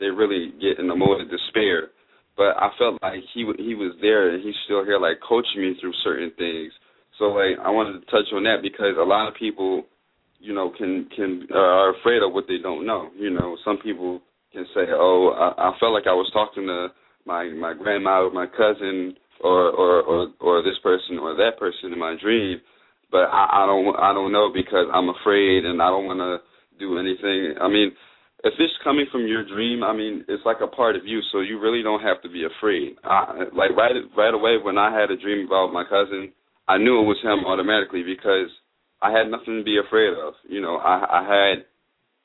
[0.01, 1.89] they really get in a mode of despair.
[2.37, 5.77] But I felt like he he was there and he's still here, like coaching me
[5.81, 6.73] through certain things.
[7.19, 9.85] So like I wanted to touch on that because a lot of people,
[10.41, 13.11] you know, can can uh, are afraid of what they don't know.
[13.19, 14.23] You know, some people
[14.53, 16.89] can say, "Oh, I, I felt like I was talking to
[17.27, 21.93] my my grandma or my cousin or or or or this person or that person
[21.93, 22.61] in my dream,
[23.11, 26.39] but I, I don't I don't know because I'm afraid and I don't want to
[26.79, 27.55] do anything.
[27.61, 27.93] I mean,
[28.45, 31.41] if it's coming from your dream, I mean, it's like a part of you, so
[31.41, 32.97] you really don't have to be afraid.
[33.05, 36.33] I, like right right away when I had a dream about my cousin,
[36.69, 38.51] I knew it was him automatically because
[39.01, 40.35] I had nothing to be afraid of.
[40.49, 41.65] You know, I I had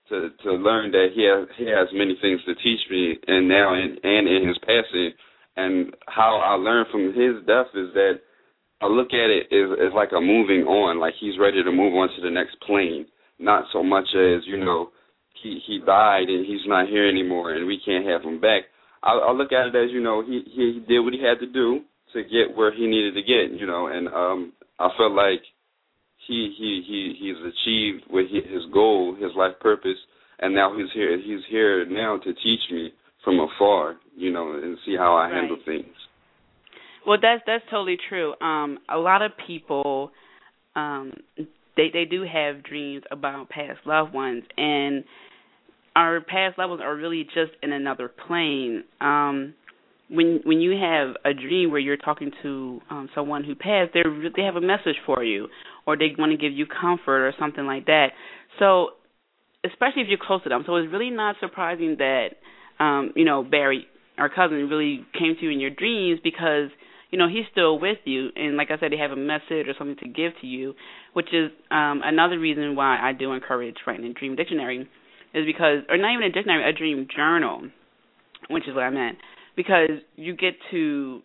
[0.09, 3.73] to to learn that he has he has many things to teach me, and now
[3.73, 5.11] in, and in his passing,
[5.55, 8.19] and how I learned from his death is that
[8.81, 11.93] I look at it as, as like a moving on, like he's ready to move
[11.95, 13.07] on to the next plane,
[13.39, 14.89] not so much as you know
[15.41, 18.63] he he died and he's not here anymore and we can't have him back.
[19.03, 21.51] I, I look at it as you know he he did what he had to
[21.51, 21.81] do
[22.13, 25.41] to get where he needed to get, you know, and um I felt like
[26.27, 29.97] he he he he's achieved what he, his goal, his life purpose,
[30.39, 31.17] and now he's here.
[31.17, 32.91] He's here now to teach me
[33.23, 35.33] from afar, you know, and see how I right.
[35.35, 35.93] handle things.
[37.05, 38.33] Well, that's that's totally true.
[38.41, 40.11] Um, a lot of people,
[40.75, 41.13] um,
[41.75, 45.03] they they do have dreams about past loved ones, and
[45.95, 48.83] our past loved ones are really just in another plane.
[48.99, 49.53] Um,
[50.09, 54.03] when when you have a dream where you're talking to um, someone who passed, they
[54.35, 55.47] they have a message for you,
[55.87, 58.09] or they want to give you comfort or something like that.
[58.59, 58.89] So,
[59.65, 62.29] especially if you're close to them, so it's really not surprising that
[62.79, 66.69] um, you know Barry, our cousin, really came to you in your dreams because
[67.09, 69.73] you know he's still with you, and like I said, they have a message or
[69.77, 70.75] something to give to you,
[71.13, 74.87] which is um, another reason why I do encourage writing a dream dictionary,
[75.33, 77.63] is because, or not even a dictionary, a dream journal,
[78.49, 79.17] which is what I meant
[79.57, 81.21] because you get to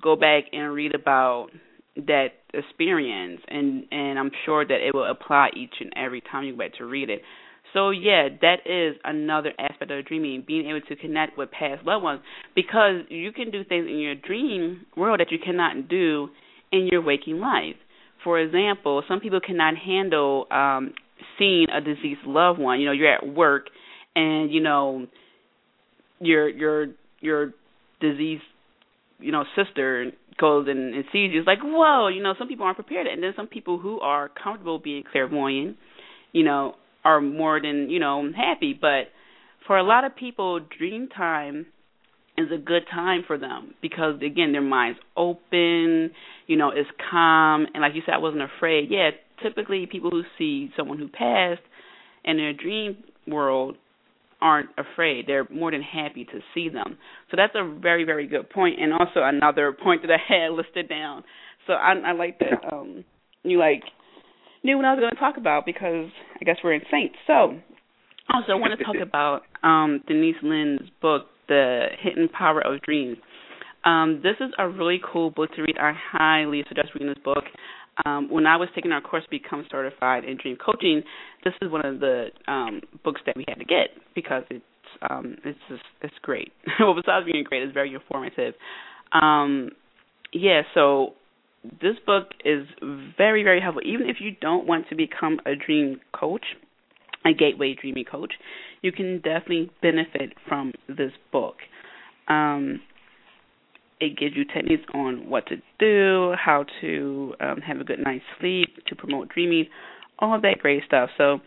[0.00, 1.48] go back and read about
[1.96, 6.56] that experience and and I'm sure that it will apply each and every time you
[6.56, 7.22] get to read it.
[7.72, 12.04] So yeah, that is another aspect of dreaming, being able to connect with past loved
[12.04, 12.20] ones
[12.54, 16.28] because you can do things in your dream world that you cannot do
[16.72, 17.76] in your waking life.
[18.24, 20.94] For example, some people cannot handle um
[21.38, 22.80] seeing a deceased loved one.
[22.80, 23.66] You know, you're at work
[24.14, 25.06] and you know
[26.20, 26.86] your your
[27.20, 27.52] your
[28.00, 28.42] diseased,
[29.18, 31.40] you know, sister goes and, and sees you.
[31.40, 34.28] It's like, whoa, you know, some people aren't prepared, and then some people who are
[34.28, 35.76] comfortable being clairvoyant,
[36.32, 36.74] you know,
[37.04, 38.76] are more than you know happy.
[38.78, 39.08] But
[39.66, 41.66] for a lot of people, dream time
[42.38, 46.10] is a good time for them because again, their mind's open,
[46.46, 48.88] you know, it's calm, and like you said, I wasn't afraid.
[48.90, 49.10] Yeah,
[49.42, 51.62] typically people who see someone who passed
[52.24, 53.76] in their dream world
[54.46, 55.26] aren't afraid.
[55.26, 56.98] They're more than happy to see them.
[57.32, 60.88] So that's a very, very good point, and also another point that I had listed
[60.88, 61.24] down.
[61.66, 63.04] So I, I like that um,
[63.42, 63.82] you like
[64.62, 66.06] knew what I was going to talk about because
[66.40, 67.12] I guess we're in sync.
[67.26, 67.58] So
[68.32, 73.16] also I want to talk about um, Denise Linn's book, The Hidden Power of Dreams.
[73.84, 75.76] Um, this is a really cool book to read.
[75.80, 77.44] I highly suggest reading this book
[78.04, 81.02] um, when I was taking our course Become Certified in Dream Coaching,
[81.44, 84.64] this is one of the um, books that we had to get because it's
[85.08, 86.52] um, it's just it's great.
[86.80, 88.54] well, besides being great, it's very informative.
[89.12, 89.70] Um,
[90.32, 91.14] yeah, so
[91.80, 92.66] this book is
[93.16, 93.82] very very helpful.
[93.84, 96.44] Even if you don't want to become a dream coach,
[97.24, 98.34] a gateway dreaming coach,
[98.82, 101.56] you can definitely benefit from this book.
[102.28, 102.80] Um,
[104.00, 108.24] it gives you techniques on what to do, how to um, have a good night's
[108.40, 109.66] sleep, to promote dreaming,
[110.18, 111.10] all that great stuff.
[111.16, 111.40] So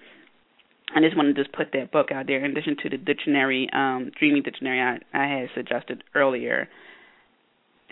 [0.95, 3.69] I just wanted to just put that book out there in addition to the dictionary,
[3.71, 6.67] um, dreaming dictionary I, I had suggested earlier.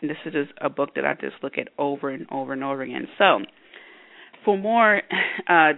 [0.02, 2.64] And this is just a book that I just look at over and over and
[2.64, 3.08] over again.
[3.18, 3.40] So
[4.44, 5.02] for more,
[5.48, 5.74] uh,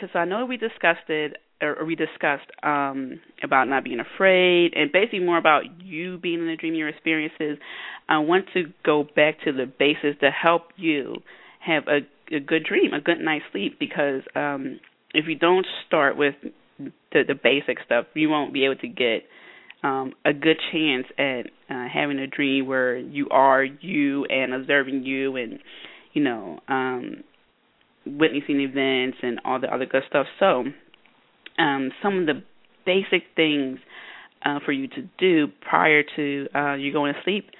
[0.00, 4.90] so I know we discussed it or we discussed um, about not being afraid and
[4.92, 7.58] basically more about you being in the dream, your experiences.
[8.08, 11.16] I want to go back to the basis to help you
[11.60, 12.00] have a,
[12.34, 14.80] a good dream, a good night's sleep, because um,
[15.12, 16.34] if you don't start with
[16.78, 19.24] the, the basic stuff, you won't be able to get
[19.82, 25.04] um, a good chance at uh, having a dream where you are you and observing
[25.04, 25.58] you and
[26.12, 27.24] you know um,
[28.06, 30.26] witnessing events and all the other good stuff.
[30.38, 30.64] So
[31.60, 32.42] um, some of the
[32.86, 33.78] basic things
[34.44, 37.50] uh, for you to do prior to uh, you going to sleep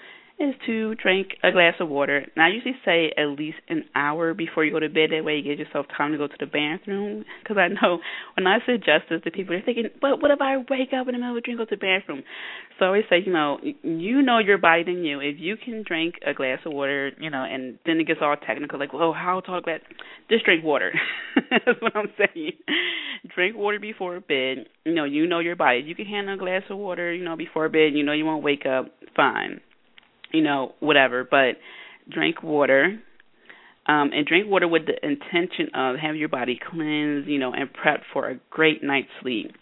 [0.41, 2.17] is to drink a glass of water.
[2.17, 5.11] And I usually say at least an hour before you go to bed.
[5.13, 7.25] That way you give yourself time to go to the bathroom.
[7.43, 7.99] Because I know
[8.37, 11.13] when I suggest this to people, they're thinking, but what if I wake up in
[11.13, 12.25] the middle of a drink, go to the bathroom?
[12.79, 15.21] So I always say, you know, you know your body than you.
[15.21, 18.35] If you can drink a glass of water, you know, and then it gets all
[18.35, 19.81] technical, like, well, how tall glass?
[20.31, 20.93] Just drink water.
[21.51, 22.53] That's what I'm saying.
[23.35, 24.69] drink water before bed.
[24.87, 25.83] You know, you know your body.
[25.85, 27.93] You can handle a glass of water, you know, before bed.
[27.93, 28.87] You know you won't wake up.
[29.15, 29.61] Fine
[30.33, 31.27] you know, whatever.
[31.29, 31.57] But
[32.09, 33.01] drink water.
[33.87, 37.73] Um, and drink water with the intention of having your body cleansed, you know, and
[37.73, 39.53] prep for a great night's sleep.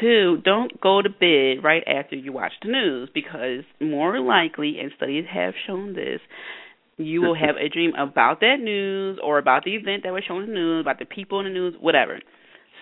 [0.00, 4.90] Two, don't go to bed right after you watch the news because more likely, and
[4.96, 6.20] studies have shown this,
[6.96, 10.42] you will have a dream about that news or about the event that was shown
[10.42, 12.18] in the news, about the people in the news, whatever.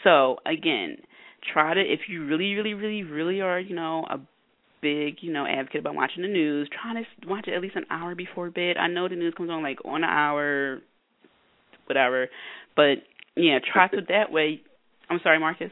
[0.05, 0.99] So again,
[1.53, 4.19] try to if you really, really, really, really are, you know, a
[4.81, 6.69] big, you know, advocate about watching the news.
[6.83, 8.77] Trying to watch it at least an hour before bed.
[8.77, 10.81] I know the news comes on like on an hour,
[11.87, 12.29] whatever,
[12.77, 12.97] but
[13.37, 14.61] yeah, try to do that way.
[15.11, 15.71] I'm sorry, Marcus.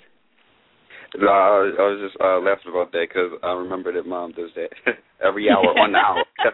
[1.18, 4.70] No, I was just uh, laughing about that because I remember that mom does that
[5.24, 6.24] every hour, one hour.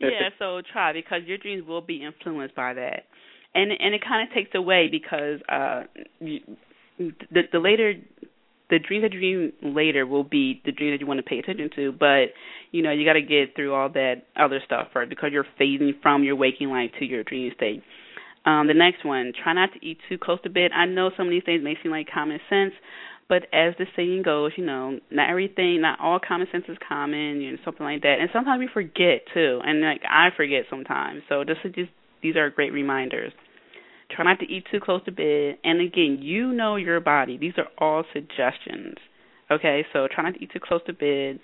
[0.00, 3.04] yeah, so try because your dreams will be influenced by that,
[3.54, 5.82] and and it kind of takes away because uh,
[6.20, 6.40] you,
[6.98, 7.94] the the later
[8.70, 11.38] the dreams that you dream later will be the dreams that you want to pay
[11.38, 12.32] attention to, but
[12.72, 15.92] you know you got to get through all that other stuff first because you're phasing
[16.02, 17.82] from your waking life to your dream state.
[18.46, 20.70] Um, the next one, try not to eat too close to bed.
[20.74, 22.74] I know some of these things may seem like common sense,
[23.28, 27.40] but as the saying goes, you know, not everything, not all common sense is common,
[27.40, 28.16] you know, something like that.
[28.20, 31.22] And sometimes we forget too, and like I forget sometimes.
[31.28, 31.90] So this is just
[32.22, 33.32] these are great reminders.
[34.10, 35.58] Try not to eat too close to bed.
[35.64, 37.36] And again, you know your body.
[37.38, 38.96] These are all suggestions.
[39.50, 41.40] Okay, so try not to eat too close to bed.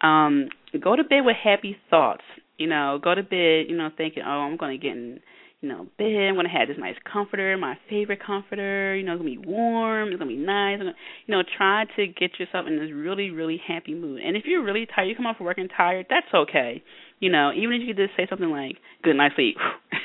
[0.00, 0.48] Um,
[0.82, 2.24] go to bed with happy thoughts.
[2.58, 5.20] You know, go to bed, you know, thinking, oh, I'm going to get in,
[5.60, 6.28] you know, bed.
[6.28, 8.94] I'm going to have this nice comforter, my favorite comforter.
[8.94, 10.08] You know, it's going to be warm.
[10.08, 10.78] It's going to be nice.
[10.78, 10.94] Gonna,
[11.26, 14.20] you know, try to get yourself in this really, really happy mood.
[14.22, 16.82] And if you're really tired, you come off work and tired, that's okay
[17.24, 19.56] you know, even if you just say something like "Good night, sleep,"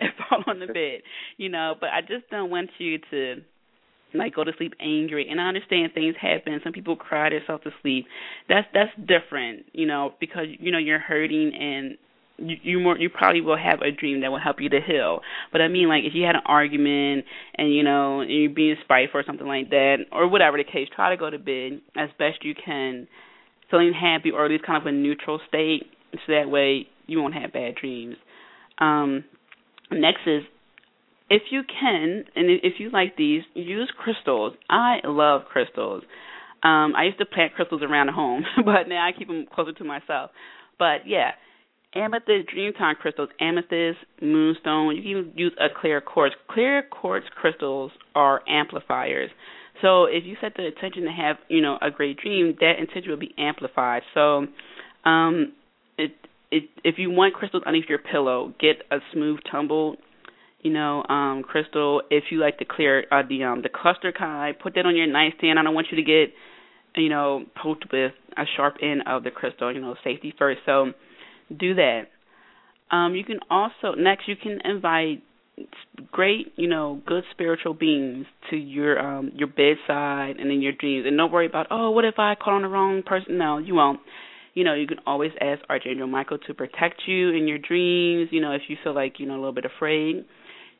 [0.00, 1.02] and fall on the bed,
[1.36, 1.74] you know.
[1.78, 3.34] But I just don't want you to
[4.14, 5.28] like go to sleep angry.
[5.30, 6.58] And I understand things happen.
[6.64, 8.06] Some people cry themselves to sleep.
[8.48, 11.98] That's that's different, you know, because you know you're hurting and
[12.38, 15.20] you you more you probably will have a dream that will help you to heal.
[15.52, 18.76] But I mean like if you had an argument and you know and you're being
[18.82, 22.08] spiteful or something like that or whatever the case, try to go to bed as
[22.18, 23.06] best you can,
[23.70, 27.34] feeling happy or at least kind of a neutral state so that way you won't
[27.34, 28.16] have bad dreams.
[28.78, 29.24] Um,
[29.90, 30.42] next is
[31.28, 34.54] if you can, and if you like these, use crystals.
[34.70, 36.02] I love crystals.
[36.62, 39.72] Um, I used to plant crystals around the home, but now I keep them closer
[39.72, 40.30] to myself.
[40.78, 41.32] But yeah,
[41.94, 44.96] amethyst, dreamtime crystals, amethyst, moonstone.
[44.96, 46.34] You can even use a clear quartz.
[46.50, 49.30] Clear quartz crystals are amplifiers.
[49.82, 53.10] So if you set the intention to have, you know, a great dream, that intention
[53.10, 54.02] will be amplified.
[54.14, 54.46] So
[55.04, 55.52] um
[55.98, 56.12] it
[56.50, 59.96] it if you want crystals underneath your pillow, get a smooth tumble,
[60.60, 62.02] you know, um, crystal.
[62.10, 65.06] If you like the clear uh the um the cluster kind, put that on your
[65.06, 65.58] nightstand.
[65.58, 66.34] I don't want you to get
[66.96, 70.60] you know, poked with a sharp end of the crystal, you know, safety first.
[70.66, 70.92] So
[71.54, 72.02] do that.
[72.90, 75.22] Um, you can also next you can invite
[76.12, 81.06] great, you know, good spiritual beings to your um your bedside and in your dreams.
[81.06, 83.38] And don't worry about, oh, what if I call on the wrong person?
[83.38, 84.00] No, you won't
[84.56, 88.30] you know, you can always ask Archangel Michael to protect you in your dreams.
[88.32, 90.24] You know, if you feel like you know a little bit afraid,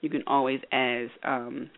[0.00, 1.68] you can always ask um,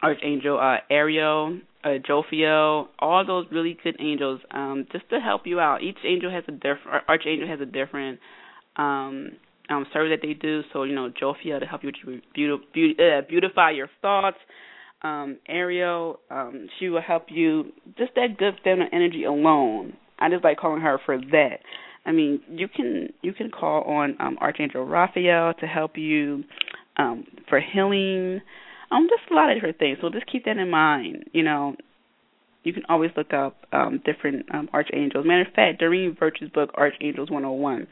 [0.00, 5.58] Archangel uh, Ariel, uh, Jophiel, all those really good angels, um, just to help you
[5.58, 5.82] out.
[5.82, 8.20] Each angel has a different Archangel has a different
[8.76, 9.32] um,
[9.68, 10.62] um, service that they do.
[10.72, 11.90] So you know, Jophiel to help you
[12.32, 14.38] beautify, uh, beautify your thoughts.
[15.02, 17.72] Um, Ariel, um, she will help you.
[17.98, 21.58] Just that good feminine energy alone I just like calling her for that.
[22.04, 26.44] I mean, you can you can call on um, Archangel Raphael to help you
[26.96, 28.40] um, for healing.
[28.90, 29.98] Um, just a lot of different things.
[30.00, 31.30] So just keep that in mind.
[31.32, 31.76] You know,
[32.62, 35.26] you can always look up um, different um, archangels.
[35.26, 37.86] Matter of fact, Doreen Virtue's book, Archangels 101,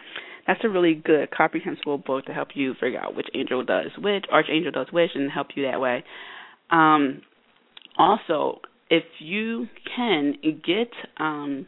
[0.46, 4.24] that's a really good, comprehensible book to help you figure out which angel does which,
[4.32, 6.04] archangel does which, and help you that way.
[6.70, 7.22] Um,
[7.98, 9.66] also, if you
[9.96, 11.66] can get um,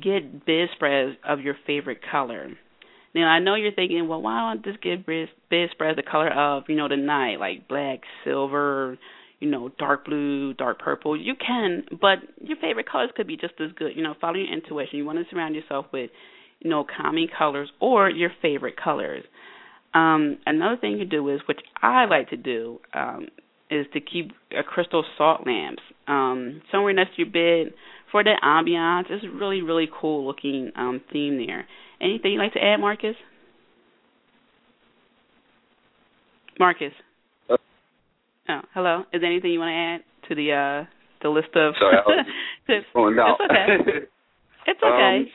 [0.00, 2.48] get bedspreads of your favorite color.
[3.14, 6.64] Now I know you're thinking, well, why don't I just get bedspreads the color of
[6.68, 8.98] you know the night, like black, silver,
[9.42, 11.20] you know, dark blue, dark purple.
[11.20, 13.96] You can, but your favorite colors could be just as good.
[13.96, 14.98] You know, follow your intuition.
[14.98, 16.10] You want to surround yourself with,
[16.60, 19.24] you know, calming colors or your favorite colors.
[19.94, 23.26] Um, another thing you do is, which I like to do, um,
[23.68, 27.74] is to keep a crystal salt lamps um, somewhere next to your bed
[28.12, 29.04] for the ambiance.
[29.10, 31.66] It's a really, really cool looking um, theme there.
[32.00, 33.16] Anything you'd like to add, Marcus?
[36.58, 36.92] Marcus.
[37.50, 37.56] Uh,
[38.50, 39.00] oh, hello.
[39.12, 40.88] Is there anything you want to add to the uh
[41.22, 41.96] the list of Sorry,
[42.66, 42.86] tips?
[42.94, 44.06] It's okay.
[44.64, 45.26] It's okay.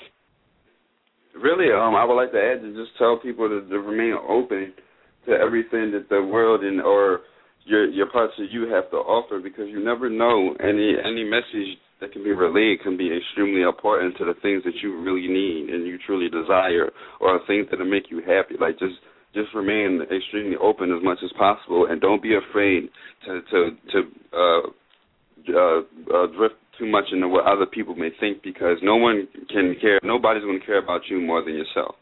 [1.36, 4.16] Um, really, um, I would like to add to just tell people to, to remain
[4.28, 4.74] open
[5.26, 7.22] to everything that the world and or
[7.66, 11.78] your your parts of you have to offer because you never know any any message
[12.00, 15.70] that can be relayed can be extremely important to the things that you really need
[15.74, 18.56] and you truly desire or things that will make you happy.
[18.60, 18.96] Like just
[19.34, 22.90] just remain extremely open as much as possible and don't be afraid
[23.26, 24.00] to to to
[24.34, 24.68] uh
[25.50, 25.80] uh,
[26.14, 30.00] uh drift too much into what other people may think because no one can care
[30.04, 31.96] nobody's going to care about you more than yourself.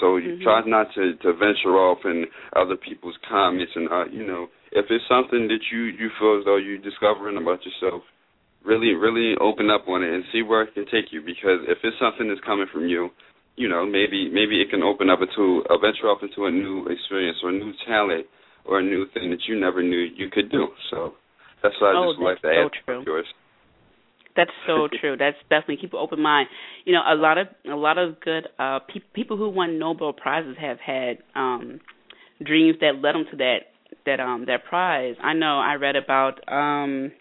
[0.00, 0.42] So you Mhm.
[0.42, 4.90] try not to to venture off in other people's comments and uh you know if
[4.90, 8.02] it's something that you you feel as though you're discovering about yourself
[8.66, 11.78] really really open up on it and see where it can take you because if
[11.84, 13.08] it's something that's coming from you
[13.56, 16.84] you know maybe maybe it can open up into a venture off into a new
[16.88, 18.26] experience or a new talent
[18.64, 21.14] or a new thing that you never knew you could do so
[21.62, 23.26] that's what I Oh, just like to so add to yours
[24.36, 25.16] That's so true.
[25.16, 26.48] That's definitely keep an open mind.
[26.84, 30.12] You know, a lot of a lot of good uh pe- people who won Nobel
[30.12, 31.80] prizes have had um
[32.44, 33.58] dreams that led them to that
[34.04, 35.14] that um that prize.
[35.22, 37.12] I know I read about um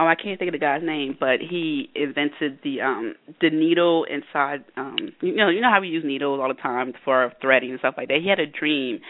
[0.00, 4.04] oh I can't think of the guy's name, but he invented the um the needle
[4.04, 7.70] inside um you know you know how we use needles all the time for threading
[7.70, 8.20] and stuff like that.
[8.22, 9.00] He had a dream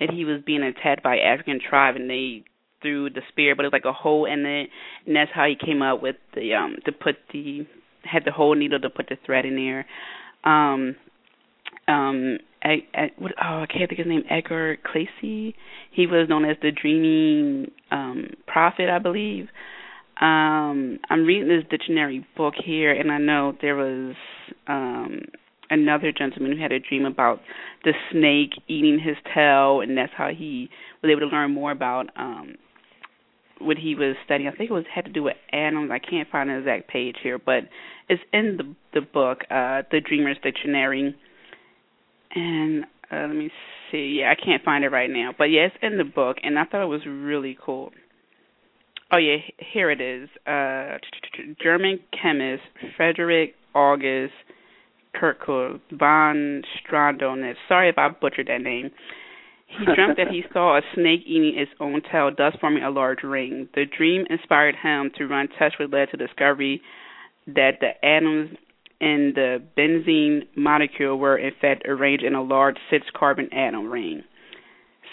[0.00, 2.44] that he was being attacked by African tribe and they
[2.82, 4.70] through the spear, but it was like a hole in it,
[5.06, 7.66] and that's how he came up with the um to put the
[8.02, 9.86] had the whole needle to put the thread in there.
[10.44, 10.96] Um,
[11.86, 14.22] um, I, I, what, oh, I can't think of his name.
[14.30, 15.54] Edgar Cayce.
[15.90, 19.48] He was known as the dreaming um prophet, I believe.
[20.20, 24.14] Um, I'm reading this dictionary book here, and I know there was
[24.66, 25.22] um
[25.70, 27.40] another gentleman who had a dream about
[27.84, 30.68] the snake eating his tail, and that's how he
[31.02, 32.56] was able to learn more about um
[33.60, 34.48] what he was studying.
[34.48, 35.90] I think it was had to do with animals.
[35.92, 37.64] I can't find the exact page here, but
[38.08, 41.14] it's in the the book, uh, the Dreamer's Dictionary.
[42.34, 43.50] And uh, let me
[43.90, 44.18] see.
[44.20, 46.64] Yeah, I can't find it right now, but yeah, it's in the book, and I
[46.64, 47.90] thought it was really cool.
[49.12, 50.28] Oh yeah, here it is.
[50.46, 50.98] Uh,
[51.62, 52.62] German chemist
[52.96, 54.34] Frederick August
[55.14, 57.56] Kirchhoff von Stradonitz.
[57.68, 58.90] Sorry if I butchered that name.
[59.66, 63.22] He dreamt that he saw a snake eating its own tail, thus forming a large
[63.22, 63.68] ring.
[63.74, 66.80] The dream inspired him to run tests which led to the discovery
[67.46, 68.56] that the atoms
[69.00, 74.22] in the benzene molecule were in fact arranged in a large six carbon atom ring.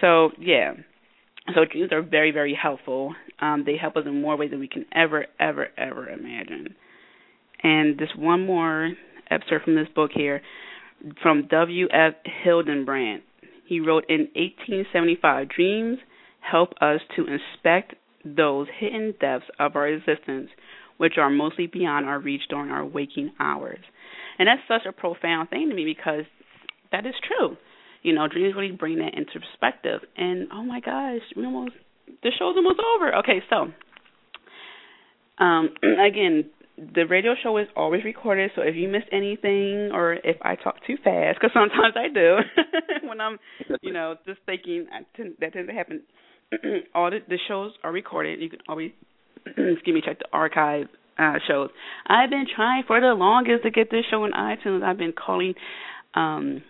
[0.01, 0.73] So yeah.
[1.55, 3.15] So dreams are very, very helpful.
[3.39, 6.75] Um, they help us in more ways than we can ever, ever, ever imagine.
[7.61, 8.91] And just one more
[9.29, 10.41] excerpt from this book here
[11.21, 11.87] from W.
[11.91, 12.13] F.
[12.43, 13.23] Hildebrandt.
[13.65, 15.99] He wrote in 1875 Dreams
[16.39, 20.49] help us to inspect those hidden depths of our existence
[20.97, 23.79] which are mostly beyond our reach during our waking hours.
[24.39, 26.25] And that's such a profound thing to me because
[26.91, 27.57] that is true.
[28.01, 30.01] You know, dreams really bring that into perspective.
[30.15, 31.73] And oh my gosh, we almost
[32.23, 33.15] the show's almost over.
[33.17, 33.67] Okay, so
[35.43, 40.37] um again, the radio show is always recorded, so if you missed anything or if
[40.41, 42.37] I talk too fast, because sometimes I do
[43.07, 43.39] when I'm,
[43.81, 46.01] you know, just thinking I tend, that tends to happen.
[46.95, 48.39] All the, the shows are recorded.
[48.41, 48.91] You can always,
[49.45, 50.85] excuse me, check the archive
[51.17, 51.69] uh, shows.
[52.05, 54.83] I've been trying for the longest to get this show on iTunes.
[54.83, 55.55] I've been calling.
[56.13, 56.61] um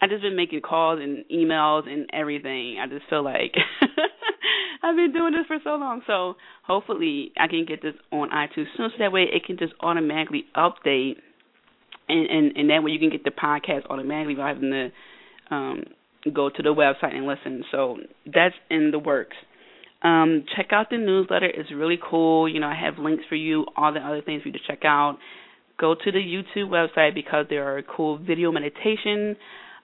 [0.00, 2.78] I've just been making calls and emails and everything.
[2.80, 3.52] I just feel like
[4.82, 6.02] I've been doing this for so long.
[6.06, 9.72] So hopefully I can get this on iTunes soon so that way it can just
[9.80, 11.16] automatically update
[12.08, 15.84] and and, and that way you can get the podcast automatically rather having to um
[16.34, 17.64] go to the website and listen.
[17.70, 19.36] So that's in the works.
[20.02, 21.46] Um, check out the newsletter.
[21.46, 22.48] It's really cool.
[22.48, 24.84] You know, I have links for you, all the other things for you to check
[24.84, 25.18] out.
[25.78, 29.36] Go to the YouTube website because there are cool video meditation.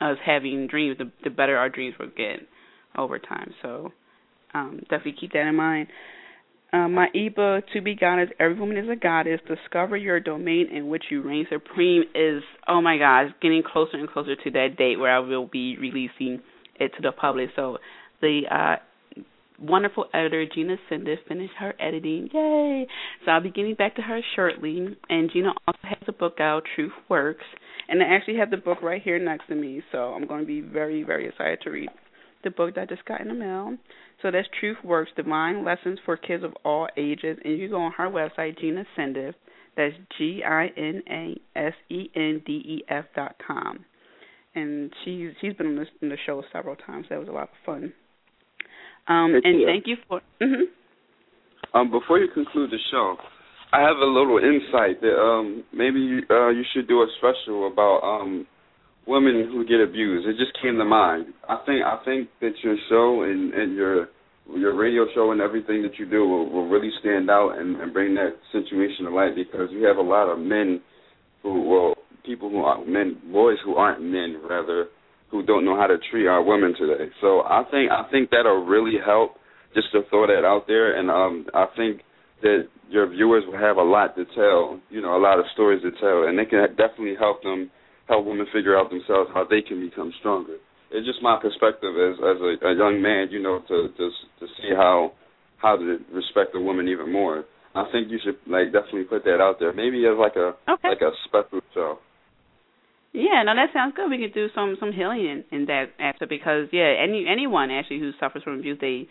[0.00, 2.40] us having dreams, the, the better our dreams will get
[2.96, 3.54] over time.
[3.62, 3.92] So
[4.54, 5.88] um, definitely keep that in mind.
[6.72, 10.88] Uh, my ebook, To Be Goddess, Every Woman is a Goddess, Discover Your Domain in
[10.88, 14.98] Which You Reign Supreme, is, oh my gosh, getting closer and closer to that date
[14.98, 16.40] where I will be releasing
[16.80, 17.50] it to the public.
[17.56, 17.76] So
[18.22, 18.76] the uh,
[19.62, 22.28] wonderful editor Gina Sendef finished her editing.
[22.32, 22.86] Yay!
[23.24, 24.96] So I'll be getting back to her shortly.
[25.08, 27.44] And Gina also has a book out, Truth Works.
[27.88, 29.82] And I actually have the book right here next to me.
[29.92, 31.88] So I'm going to be very, very excited to read
[32.44, 33.76] the book that I just got in the mail.
[34.20, 37.38] So that's Truth Works, Divine Lessons for Kids of All Ages.
[37.44, 39.34] And you go on her website, Gina Sendef.
[39.76, 43.84] That's G I N A S E N D E F dot com.
[44.54, 47.06] And she's she's been on, this, on the show several times.
[47.08, 47.92] That was a lot of fun.
[49.08, 50.20] Um, and thank you for.
[50.40, 51.76] Mm-hmm.
[51.76, 53.16] Um, before you conclude the show,
[53.72, 57.66] I have a little insight that um, maybe you, uh, you should do a special
[57.66, 58.46] about um,
[59.06, 60.28] women who get abused.
[60.28, 61.26] It just came to mind.
[61.48, 64.08] I think I think that your show and, and your
[64.54, 67.92] your radio show and everything that you do will, will really stand out and, and
[67.92, 70.80] bring that situation to light because you have a lot of men
[71.42, 71.94] who well
[72.24, 74.86] people who are men boys who aren't men rather
[75.32, 77.08] who don't know how to treat our women today.
[77.20, 79.36] So I think I think that'll really help
[79.74, 82.02] just to throw that out there and um I think
[82.42, 85.80] that your viewers will have a lot to tell, you know, a lot of stories
[85.82, 87.70] to tell and they can definitely help them
[88.06, 90.56] help women figure out themselves how they can become stronger.
[90.92, 94.04] It's just my perspective as as a, a young man, you know, to to
[94.40, 95.12] to see how
[95.56, 97.44] how to respect a woman even more.
[97.74, 99.72] I think you should like definitely put that out there.
[99.72, 100.92] Maybe as like a okay.
[100.92, 101.98] like a special show.
[103.12, 104.08] Yeah, no, that sounds good.
[104.10, 108.00] We could do some some healing in, in that aspect because yeah, any anyone actually
[108.00, 109.06] who suffers from abuse, they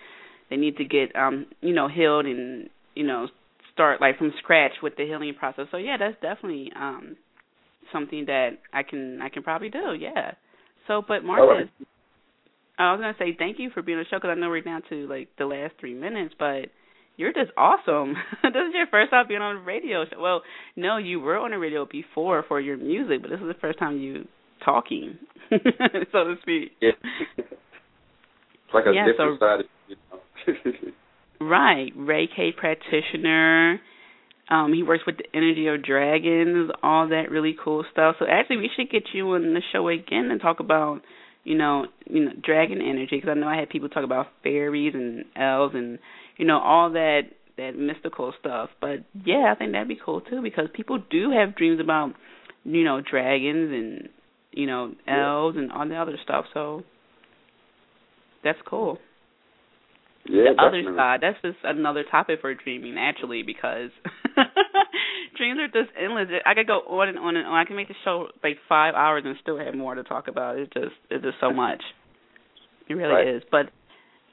[0.49, 3.28] they need to get um you know healed and you know
[3.74, 5.68] start like from scratch with the healing process.
[5.72, 7.16] So yeah, that's definitely um
[7.93, 9.93] something that I can I can probably do.
[9.99, 10.32] Yeah.
[10.88, 11.88] So, but Marcus, right.
[12.80, 14.62] I was gonna say thank you for being on the show because I know we're
[14.62, 16.70] down to like the last three minutes, but
[17.18, 18.16] you're just awesome.
[18.43, 20.20] this is your first time being on a radio show.
[20.20, 20.41] Well,
[20.76, 23.80] no, you were on the radio before for your music, but this is the first
[23.80, 24.28] time you
[24.64, 25.18] talking,
[25.49, 26.72] so to speak.
[26.82, 26.91] Yeah.
[27.38, 29.66] it's like a yeah, different so, side.
[29.88, 30.91] You know.
[31.45, 33.80] right, Reiki practitioner.
[34.49, 38.18] Um, he works with the energy of dragons, all that really cool stuff.
[38.20, 41.01] So actually, we should get you on the show again and talk about,
[41.45, 44.93] you know, you know, dragon energy because I know I had people talk about fairies
[44.93, 45.99] and elves and
[46.42, 47.22] you know all that
[47.58, 48.72] that mystical stuff.
[48.82, 52.14] But yeah, I think that'd be cool too because people do have dreams about,
[52.64, 54.10] you know, dragons and
[54.52, 55.62] you know elves yeah.
[55.62, 56.46] and all the other stuff.
[56.52, 56.82] So
[58.44, 58.98] that's cool.
[60.26, 60.88] Yeah, the definitely.
[60.88, 61.20] other side.
[61.22, 63.92] That's just another topic for dreaming, actually, because
[65.38, 66.28] dreams are just endless.
[66.44, 67.54] I could go on and on and on.
[67.54, 70.58] I can make the show like five hours and still have more to talk about.
[70.58, 71.84] It's just it's just so much.
[72.89, 73.36] It really right.
[73.36, 73.44] is.
[73.52, 73.68] But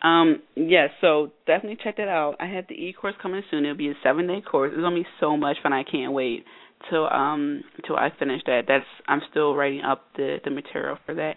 [0.02, 2.36] um yes, yeah, so definitely check that out.
[2.40, 3.64] I have the e course coming soon.
[3.64, 4.72] It'll be a seven day course.
[4.72, 5.72] It's gonna be so much fun.
[5.72, 6.44] I can't wait
[6.90, 8.62] till um till I finish that.
[8.68, 11.36] That's I'm still writing up the the material for that.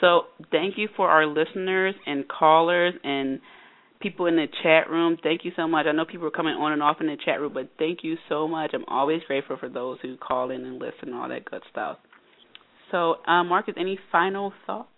[0.00, 3.40] So thank you for our listeners and callers and
[4.00, 5.16] people in the chat room.
[5.22, 5.86] Thank you so much.
[5.86, 8.16] I know people are coming on and off in the chat room, but thank you
[8.28, 8.72] so much.
[8.74, 11.96] I'm always grateful for those who call in and listen and all that good stuff.
[12.92, 14.90] So, uh, Marcus, any final thoughts?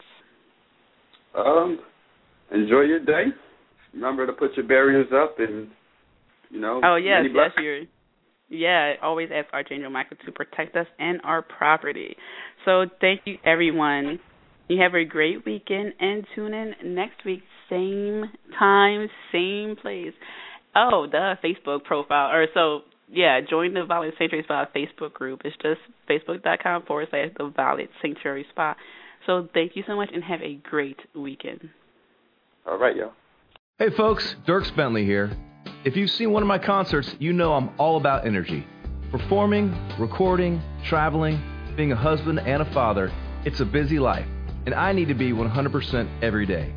[1.34, 1.78] Um,
[2.52, 3.26] enjoy your day.
[3.94, 5.68] Remember to put your barriers up and
[6.50, 6.80] you know.
[6.84, 7.82] Oh yes, yes, you're.
[8.50, 12.16] Yeah, always ask Archangel Michael to protect us and our property.
[12.64, 14.20] So thank you, everyone.
[14.68, 18.24] You have a great weekend and tune in next week, same
[18.58, 20.14] time, same place.
[20.74, 22.30] Oh, the Facebook profile.
[22.30, 25.42] Or so yeah, join the Violet Sanctuary Spa Facebook group.
[25.44, 28.76] It's just facebook.com forward slash the Violet Sanctuary Spa.
[29.28, 31.68] So thank you so much and have a great weekend.
[32.66, 33.12] All right, yo.
[33.78, 35.30] Hey folks, Dierks Bentley here.
[35.84, 38.66] If you've seen one of my concerts, you know I'm all about energy.
[39.10, 41.42] Performing, recording, traveling,
[41.76, 43.12] being a husband and a father
[43.44, 44.26] It's a busy life,
[44.64, 46.72] and I need to be 100% every day.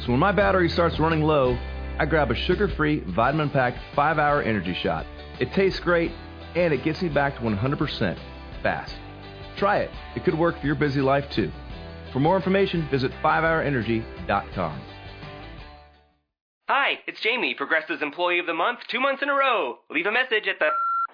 [0.00, 1.56] So when my battery starts running low,
[2.00, 5.06] I grab a sugar free, vitamin packed 5 hour energy shot.
[5.38, 6.10] It tastes great,
[6.56, 8.18] and it gets me back to 100%
[8.60, 8.96] fast.
[9.56, 11.52] Try it, it could work for your busy life too.
[12.12, 14.80] For more information, visit 5hourenergy.com.
[16.68, 19.78] Hi, it's Jamie, Progressive's Employee of the Month, two months in a row.
[19.90, 20.68] Leave a message at the.